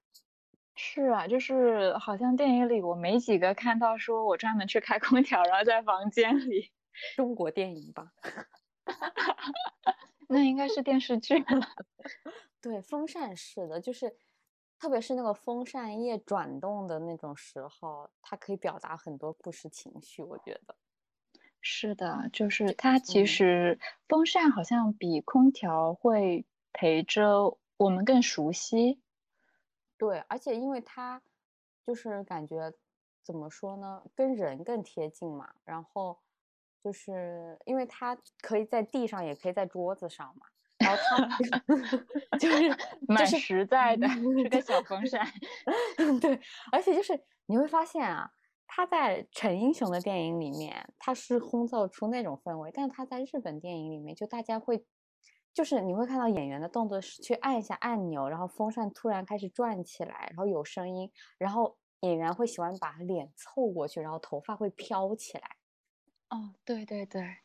[0.75, 6.71] 是啊，就是好像电影里我没几个看到说我专门去开空调，然后在房间里，
[7.15, 8.13] 中国电影吧，
[10.29, 11.67] 那应该是电视剧了。
[12.61, 14.15] 对，风扇式的，就是
[14.79, 20.75] 特别是那个风扇叶转动的那种时候，它可以表达很多故事情绪，我觉得。
[21.59, 26.45] 是的，就是它其嗯实风扇好像比空调会
[26.79, 29.01] 陪着我们更熟悉。
[29.97, 31.19] 对，而且因为它
[31.83, 32.71] 就是感觉
[33.23, 36.19] 怎么说呢，跟人更贴近嘛，然后
[36.83, 40.45] 就是因为它可以在地上，也可以在桌子上嘛。
[40.77, 45.25] 然后它 就是蛮实在的， 是个小风扇。
[46.21, 46.39] 对，
[46.71, 48.31] 而且就是你会发现啊，
[48.67, 54.85] 他在陈英雄的电影里面，他是烘造出那种氛围，但是他在日本电影里面，就大家会，
[55.57, 65.55] 就是你会看到演员的动作是去按一下按钮，然后风扇突然开始转起来，然后有声音，然后演员会喜欢把脸凑过去，然后头发会飘起来。
[66.29, 67.37] 哦，对对对，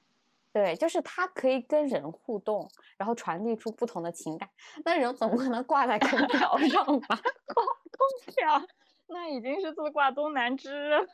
[0.53, 4.47] 对，就是他可以跟人互动，然后传递出不同的情感。
[4.85, 7.17] 那人总不可能挂在空调 上吧？
[7.17, 8.63] 挂空调
[9.09, 11.03] 那已经是自挂东南枝了。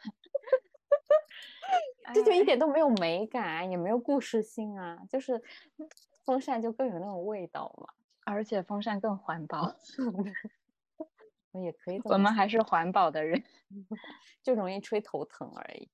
[2.12, 5.40] 这就一哎点都没有美感，也没有故事性啊，就是
[6.28, 7.88] 风扇就更有那种味道嘛。
[8.26, 9.74] 而且风扇更环保，
[11.52, 13.42] 也可以我们还是环保的人。
[14.44, 15.88] 就容易吹头疼而已。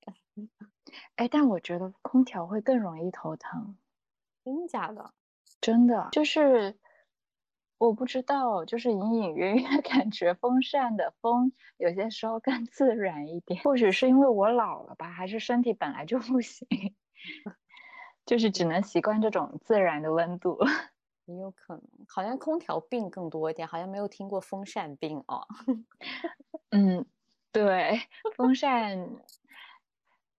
[1.15, 3.77] 哎，但我觉得空调会更容易头疼，
[4.45, 5.15] 真假的？
[5.61, 6.77] 真的就是
[7.79, 16.67] 我不知道，就是隐隐约约 感觉风扇的风有些时候更自然一点，或许是因为我老了吧，还是身体本来就不行，
[18.27, 20.59] 就是只能习惯这种自然的温度。
[21.27, 25.47] 也有可能，好像空调病更多一点，好像没有听过风扇病哦。
[26.71, 27.07] 嗯，
[27.51, 28.01] 对，
[28.37, 28.99] 风扇。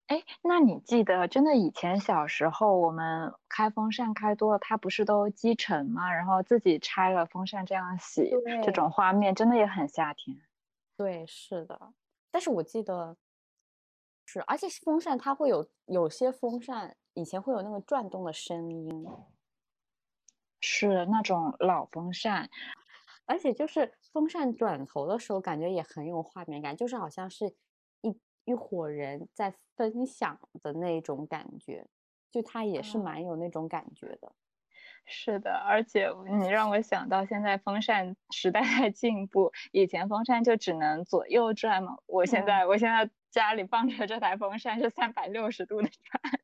[0.08, 6.14] 哎，那你记得，真的以前小时候我们开风扇开多了，它不是都积尘吗？
[6.14, 8.30] 然后自己拆了风扇这样洗，
[8.64, 10.40] 这种画面真的也很夏天。
[10.96, 11.94] 对，是的，
[12.30, 13.18] 但是我记得
[14.28, 19.08] 是，而且风扇它会有有些风扇以前会有那个转动的声音，
[20.60, 22.50] 是那种老风扇，
[23.26, 27.56] 而且就是风扇转头的时候，感觉也很有画面感，就是好像是
[28.02, 31.88] 一一伙人在分享的那种感觉，
[32.30, 34.34] 就它也是哦蛮有那种感觉的。
[35.06, 36.10] 是的，而且
[36.42, 46.40] 你让我想到现在风扇时代在进步，以前风扇就只能左右转嘛，我现嗯在我现在家里放着这台风扇是三百六十度的转。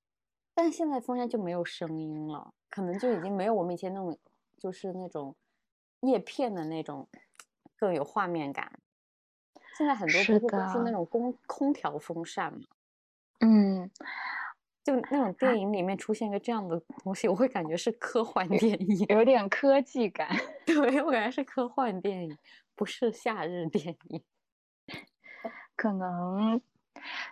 [0.53, 4.17] 但现在风扇就没有声音了，可能就已经没有我们以前那种，
[4.57, 5.35] 就是那种
[6.01, 7.07] 叶片的那种
[7.77, 8.71] 更有画面感。
[9.77, 12.59] 现在很多不是都是那种空空调风扇嘛，
[13.39, 13.89] 嗯，
[14.83, 20.29] 就那种电影里面出现一个这样的东西，我会感觉是科幻电影，有点 科技感。
[20.65, 22.37] 对我感觉是科幻电影，
[22.75, 24.21] 不是夏日电影。
[25.75, 26.61] 可能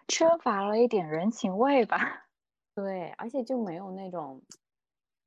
[0.08, 2.29] 缺乏了一点人情味吧。
[2.76, 4.42] 对，而且就没有那种，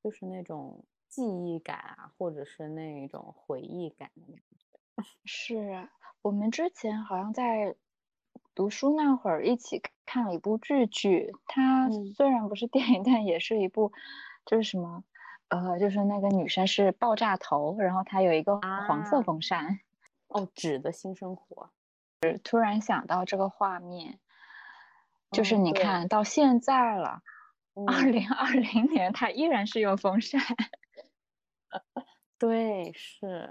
[0.02, 5.06] 就是那种记忆感啊，或者是那种回忆感的感觉。
[5.24, 5.88] 是
[6.22, 7.74] 我们之前好像在
[8.54, 13.92] 读书那会儿一起看了一部日剧，它嗯虽然不是电影，但也是一部，
[14.46, 15.02] 就是什么，
[15.48, 19.80] 呃，就是那个女生是爆炸头，然后她有一个黄色啊风扇，
[20.28, 21.70] 哦，纸的新生活。
[22.44, 24.20] 突然想到这个画面，
[25.32, 27.22] 就是你看到现在了，
[27.86, 30.40] 二嗯，零二零年它依然是用风扇。
[32.38, 33.48] 对，是，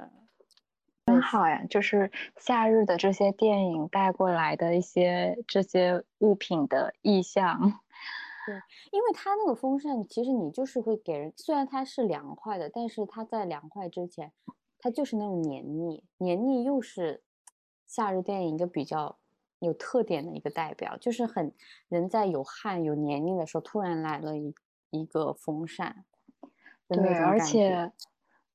[1.05, 1.63] 真好呀！
[1.69, 7.59] 就是夏日的这些电影带过来的一些这些物品的意象，
[8.45, 8.55] 对
[8.91, 14.31] 因为它那个风扇，其实你就是会给人，虽然它是凉快的，但是它在凉快之前，
[14.77, 17.23] 它就是那种黏腻，黏腻又是
[17.87, 19.17] 夏日电影一个比较
[19.61, 21.53] 有特点的一个代表，就是很
[21.87, 24.53] 人在有汗有黏腻的时候，突然来了一
[24.89, 26.03] 一个风扇
[26.87, 27.91] 对，而且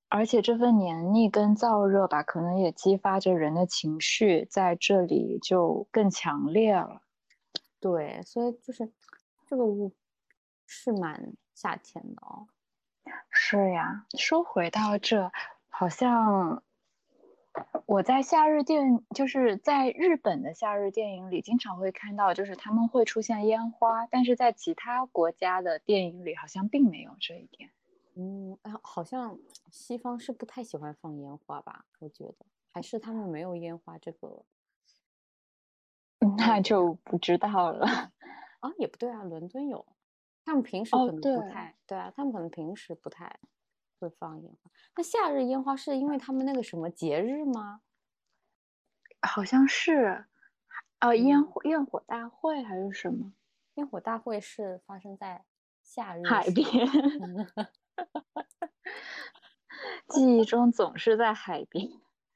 [0.09, 7.03] 而且这份黏腻跟燥热吧，可能也激发着人的情绪，在这里就更强烈了。
[7.81, 8.93] 对，所以就是
[9.47, 9.95] 这个雾
[10.67, 12.49] 是蛮夏天的哦。
[13.31, 15.31] 是呀，说回到这，
[15.69, 16.63] 好像
[17.87, 27.71] 我在夏日电，就是在日本的夏日电影里，经常会看到，就是他们会出现烟花，但是在其他国家的电影里好像并没有这一点。
[28.15, 29.39] 嗯，哎，好像
[29.71, 31.85] 西方是不太喜欢放烟花吧？
[32.01, 32.35] 我觉得
[32.73, 34.45] 还是他们没有烟花这个
[36.37, 37.87] 那就不知道了。
[38.61, 39.87] 啊，也不对啊，伦敦有，
[40.45, 43.39] 他们平时哦可能不对太，对啊，他们可能平时不太
[43.99, 44.71] 会放烟花。
[44.97, 47.81] 那夏日烟花是因为他们那个什么节日吗？
[49.23, 50.27] 好像是，
[51.01, 53.33] 呃，烟嗯火焰火大会还是什么？
[53.75, 55.45] 烟火大会是发生在
[55.83, 56.65] 夏日海边，
[60.09, 61.89] 记忆中总是在海边。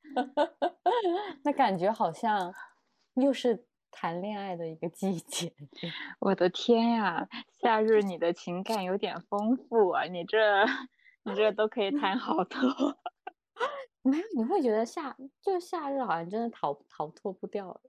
[1.44, 2.52] 那感觉好像
[3.14, 5.52] 又是谈恋爱的一个季节。
[6.18, 7.28] 我的天呀，
[7.60, 10.04] 夏日你的情感有点丰富啊！
[10.04, 10.66] 你这
[11.30, 12.60] 你这都可以谈好多。
[14.02, 17.80] 没有，你会觉得夏就夏日好像真的逃逃脱不掉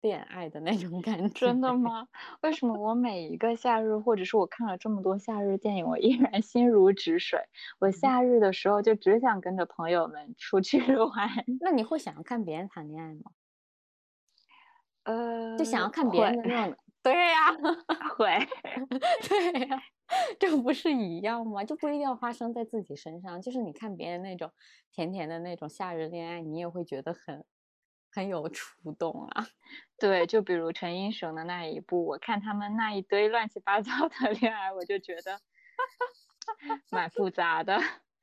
[0.00, 1.46] 恋爱的那种感觉。
[1.46, 2.06] 真的吗？
[2.42, 7.40] 为什么我每一个夏日，或者是我看了这么多夏日电影，我依然心如止水？
[7.80, 11.28] 我夏日的时候就只想跟着朋友们出去玩。
[11.60, 13.22] 那你会想要看别人谈恋爱吗？
[15.02, 16.76] 呃，就想要看别人的会那种。
[17.02, 17.52] 对呀、
[18.16, 18.48] 会。
[19.28, 19.82] 对呀、
[20.38, 21.64] 这不是一样吗？
[21.64, 24.50] 就不一定要发生在自己身上，就是你看别人那种
[24.92, 27.44] 甜甜的那种夏日恋爱，你也会觉得很
[28.12, 29.46] 很有触动啊。
[29.98, 35.40] 对，就比如陈英雄的那一部，我看他们那一堆乱七八糟的恋爱，我就觉得
[36.90, 37.78] 蛮复杂的。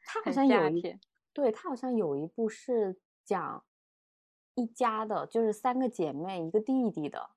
[0.06, 1.00] 他好像有一天
[1.34, 3.64] 对他好像有一部是讲
[4.56, 7.30] 一家的，就是三个姐妹一个弟弟的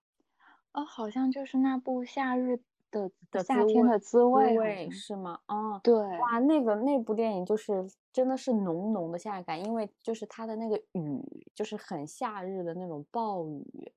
[0.72, 2.60] 哦，好像就是那部《夏日
[2.90, 5.40] 的的夏天的滋滋味》是吗？
[5.46, 13.92] 哦，对，哇，那个那部电影就是真的是浓浓的夏日感，因为就是它的那个雨，就是很夏日的那种暴雨，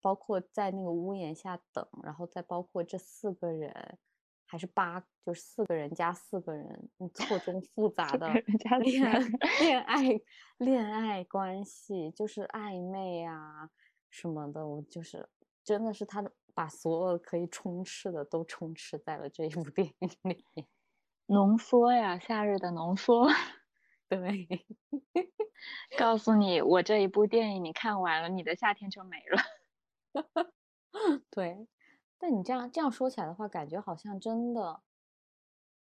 [0.00, 3.98] 包括在那个屋檐下等，然后再包括这四个人，
[4.46, 8.28] 还是八，就是四个人加四个人，嗯错综复杂的
[8.80, 9.10] 恋
[9.60, 10.20] 恋爱
[10.58, 13.70] 恋爱关系，就是暧昧啊
[14.10, 15.28] 什么的，我就是
[15.64, 20.66] 真的是他的把所有可以充斥的都充斥在了这一部 电影里面。
[21.26, 23.28] 浓缩呀，夏日的浓缩。
[24.08, 24.48] 对，
[25.98, 29.38] 告诉你，我这一部电影你看完了，你的夏天就没了。
[31.30, 31.68] 对，
[32.18, 34.82] 但你这样这样说起来的话，感觉好像真的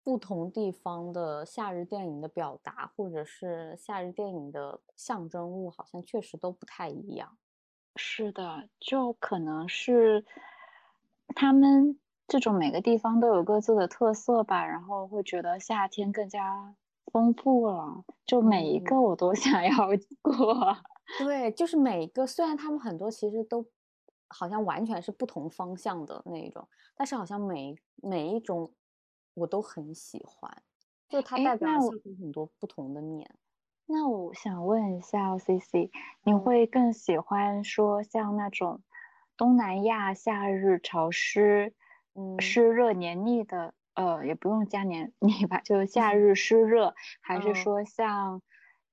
[0.06, 7.38] 不同地方的夏日电影的表达，或者是夏日电影的象征物，好像确实都不太一样。
[7.98, 10.24] 是的，就可能是
[11.36, 16.76] 他们这种每个地方都有各自的特色吧，然后会觉得夏天更加
[17.12, 19.88] 丰富了，就每一个嗯我都 想要
[20.22, 20.78] 过。
[21.18, 23.66] 对，就是每一个，虽然他们很多其实都
[24.30, 28.72] 好像完全是不同方向的那一种，但是好像每每一种
[29.34, 30.64] 我都很喜欢，
[31.10, 31.68] 就它代表
[32.20, 33.38] 很多不同的面。
[33.90, 35.92] 那我想问一下哦 C C，
[36.24, 38.82] 你嗯会更喜欢说像那种
[39.38, 41.74] 东南亚夏日潮湿、
[42.14, 48.42] 嗯湿热黏腻的，呃，也不用加黏腻吧，就是夏日湿热，还是嗯说像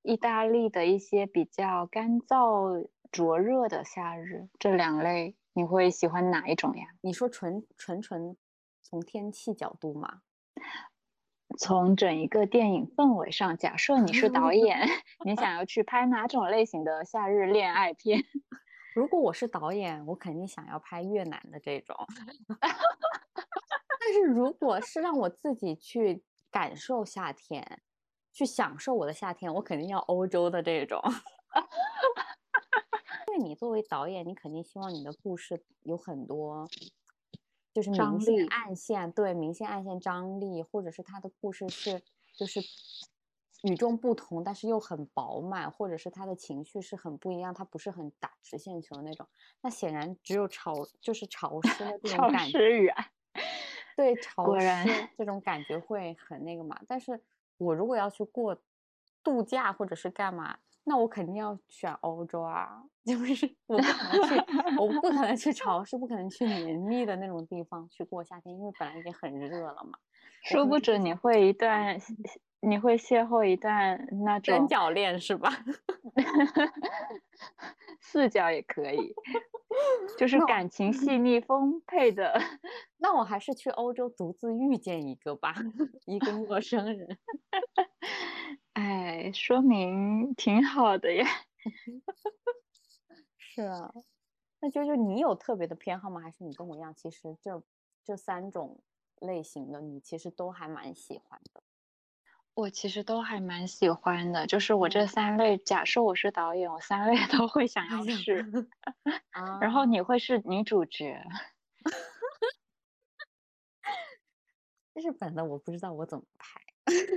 [0.01, 6.85] 意大利的一些比较干燥灼热的夏日，这两类你会喜欢哪一种呀？
[7.01, 8.37] 你说纯纯纯
[8.81, 10.21] 从天气角度嘛？
[11.57, 14.87] 从整一个电影氛围上，假设你是导 演，
[15.25, 18.23] 你想要去拍哪种类型的夏日恋爱片？
[18.93, 21.95] 如果我是导演，我肯定想要拍越南的这种。
[23.99, 27.81] 但是如果是让我自己去感受夏天，
[28.31, 31.01] 去享受我的夏天，我肯定要欧洲的这种。
[33.27, 36.67] 因为你作为导演，你肯定希望你的故事有很多，
[37.75, 42.01] 就是张明线力暗线，对，明线暗线张力，或者是他的故事是
[42.33, 42.61] 就是
[43.63, 49.27] 与众不同，但是又很饱满，或者是他的情绪是很不一样，他不是很打直线球的那种。
[49.59, 52.95] 那显然只有潮就是潮湿的这种感觉。
[53.97, 54.65] 对潮湿
[55.17, 56.79] 这种感觉会很那个嘛。
[56.87, 57.21] 但是
[57.57, 58.57] 我如果要去过
[59.21, 64.35] 度假或者是干嘛，那我肯定要选欧洲啊， 就是我不可能去，
[64.79, 69.97] 我不可能去 潮湿，不可能去黏腻的那种地方去过夏天，因为本来已经很热了嘛。
[70.43, 71.97] 说不准你会一段，
[72.61, 75.49] 你会邂逅一段那种三角恋是吧？
[77.99, 79.13] 四角也可以，
[80.19, 82.39] 就是感情细腻丰沛的。
[82.97, 85.55] 那我还是去欧洲独自遇见一个吧，
[86.05, 87.17] 一个陌生人。
[88.75, 91.25] 哎，说明挺好的呀。
[93.37, 93.89] 是啊，
[94.59, 96.19] 那啾啾，你有特别的偏好吗？
[96.19, 97.63] 还是你跟我一样，其实这
[98.03, 98.83] 这三种
[99.21, 101.63] 类型的你其实都还蛮喜欢的？
[102.53, 108.45] 我其实都还蛮喜欢的，就是我这嗯三类，假设我是导演，我三类都会想要试。
[109.31, 111.21] 啊，然后你会是女主角，
[114.93, 116.61] 日本的我不知道我怎么拍，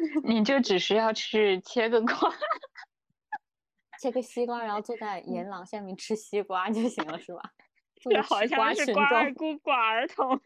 [0.25, 2.15] 你就只需要去切个瓜。
[4.01, 7.43] 切个西瓜，然后坐在岩廊下面吃西瓜就行了，是吧？
[8.01, 9.01] 做这好像是孤
[9.57, 10.41] 寡儿童，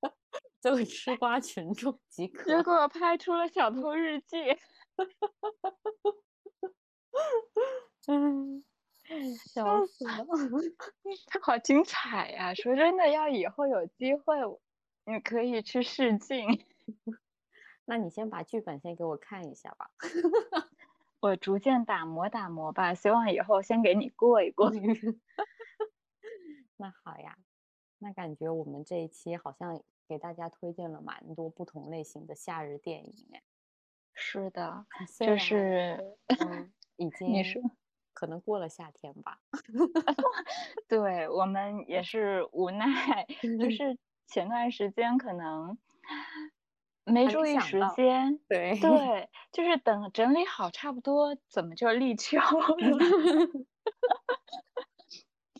[0.62, 2.62] 做个吃瓜群众即可结可。
[2.62, 4.36] 果拍出了《小偷日记》。
[8.08, 8.64] 嗯，
[9.52, 10.24] 笑死了。
[11.42, 12.54] 好精彩呀！
[12.54, 14.36] 说真的，要以后有机会，
[15.04, 16.64] 你可以去试镜。
[17.90, 19.90] 那你先把剧本先给我看一下吧。
[21.18, 24.70] 我逐渐打磨打磨吧，希望以后先给你过一过。
[26.78, 27.36] 那好呀，
[27.98, 33.42] 那感觉我们这一期好像给大家推荐了蛮多不同类型的夏日电影哎。
[34.14, 34.86] 是的，
[35.18, 36.16] 就是
[36.46, 37.70] 嗯，已你说经
[38.14, 39.40] 可能过了夏天吧。
[40.86, 43.26] 对我们也是无奈，
[43.58, 45.76] 就是前段时间可能
[47.04, 52.76] 没注意时间，对对，就是等整理好差不多，怎么就立秋了？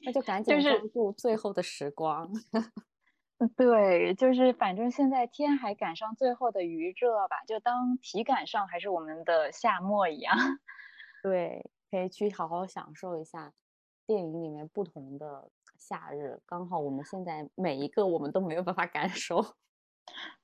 [0.05, 2.31] 那就赶紧就是抓住最后的时光。
[3.57, 10.37] 对，就是反正现在天还赶上最后的余热吧，就当体感上还是我们的夏末一样。
[11.23, 13.53] 对，可以去好好享受一下
[14.07, 16.41] 电影里面不同的夏日。
[16.47, 19.43] 刚好我们现在每一个我们都没有办法感受。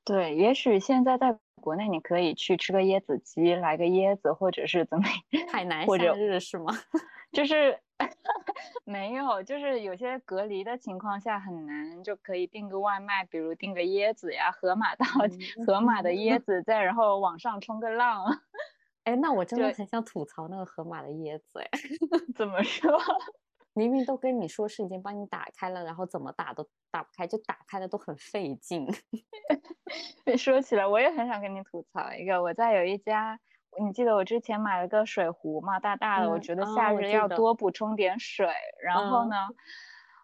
[0.04, 5.04] 对，也许现在在国内你可以去吃个椰子鸡，来个椰子，或者是怎么，
[5.52, 6.72] 海南夏日是吗？
[7.32, 7.76] 就是
[8.86, 15.30] 没有，就是有些隔离的情况下很难，就可以订个外卖，比如订个椰子呀，河马到嗯
[15.66, 18.24] 河马的椰子，再然后往上冲个浪，
[19.04, 21.68] 哎，那我真的就很想吐槽那个河马的椰子，哎，
[22.36, 22.96] 怎么说？
[23.76, 28.88] 明明都跟你说是已经帮你打开了，然后怎么打都打不开，就打开的都很费劲。
[30.36, 33.38] 说起来，我也很想跟你吐槽一个，我在有一家。
[33.78, 38.48] 你记得我之前买了个水壶嘛，大大的，我嗯觉得哦夏日要多补充点水。
[38.82, 39.36] 然后嗯呢，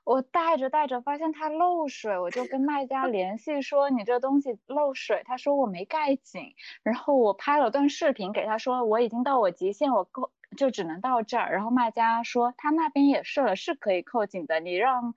[0.04, 6.54] 我带着带着发现它漏水，我就跟卖家联系说你这东西漏水，他说我没盖紧。
[6.82, 11.52] 然后我拍了段视频给他说我已经到我极限，我够就只能到这儿。
[11.52, 15.14] 然后卖家说他那边也设了，是可以扣紧的，你让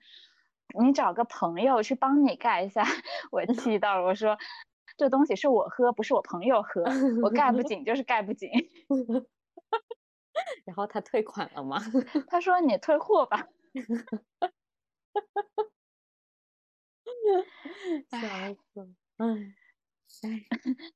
[0.78, 2.84] 你找个朋友去帮你盖一下。
[3.30, 4.36] 我气到了，我说
[4.96, 6.84] 这东西是我喝，不是我朋友喝，
[7.22, 8.50] 我盖不紧就是盖不紧。
[10.66, 11.80] 然后他退款了吗？
[12.28, 13.48] 他说你退货吧。
[18.10, 18.18] 笑
[18.54, 18.94] 死！
[19.16, 20.44] 哎，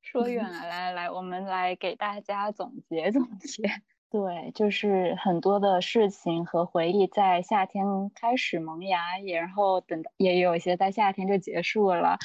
[0.01, 3.63] 说远了，来来来，我们来给大家总结总结。
[4.11, 12.19] 对，就是很多的事情和回忆在夏天开始萌芽，也然后等也有一些在夏天就结束了。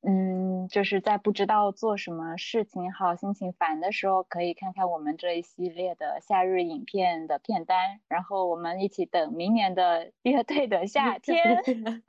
[0.00, 11.62] 嗯，就是在不知道做什么事情好、心情烦的时候，可以看看我们这一系列的夏日影片的片单，然后我们一起等明年的 乐队的夏天。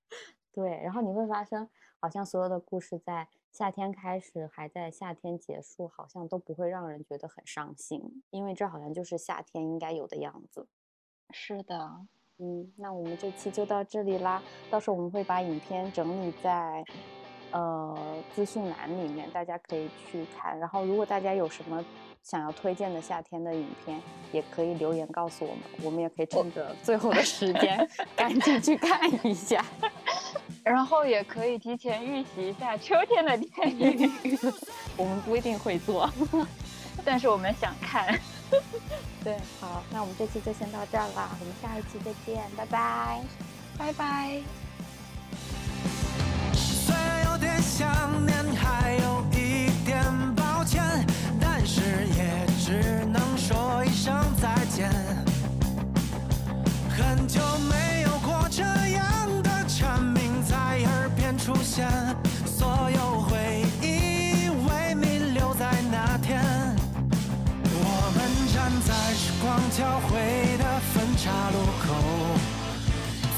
[0.55, 10.67] 对，然后你会发现，好像所有的故事在夏天开始，还在夏天结束，好像都不会让人觉得很伤心，因为这好像就是夏天应该有的样子。
[11.29, 11.91] 是的，
[12.39, 14.41] 嗯，那我们这期就到这里啦，
[14.71, 16.83] 到时候我们会把影片整理在
[17.51, 17.95] 呃
[18.33, 20.57] 资讯栏里面，大家可以去看。
[20.57, 21.85] 然后如果大家有什么
[22.23, 24.01] 想要推荐的夏天的影片，
[24.31, 27.87] 也可以留言告诉我们，我们也可以趁着最后的时间
[28.17, 29.63] 赶紧去看一下。
[30.63, 34.11] 然后也可以提前预习一下秋天的电影，
[34.95, 36.09] 我们不一定会做。
[37.03, 38.17] 但是我们想看。
[39.23, 43.21] 对，好，那我们这期就先到这儿啦，我们下一期再见，拜拜。
[43.77, 44.41] 拜拜。
[46.53, 50.03] 虽然有点想念，还有一点
[50.35, 50.83] 抱歉，
[51.41, 54.89] 但是也只能说一声再见。
[56.95, 57.75] 很久没
[69.75, 70.11] 交汇
[70.57, 70.63] 的
[70.93, 71.85] 分岔路口。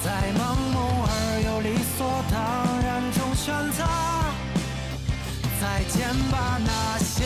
[0.03, 0.41] 在盲
[0.73, 0.75] 目
[1.07, 1.09] 而
[1.45, 1.67] 又理
[1.97, 2.35] 所当
[2.83, 3.79] 然中选择。
[5.61, 7.23] 再见吧，那些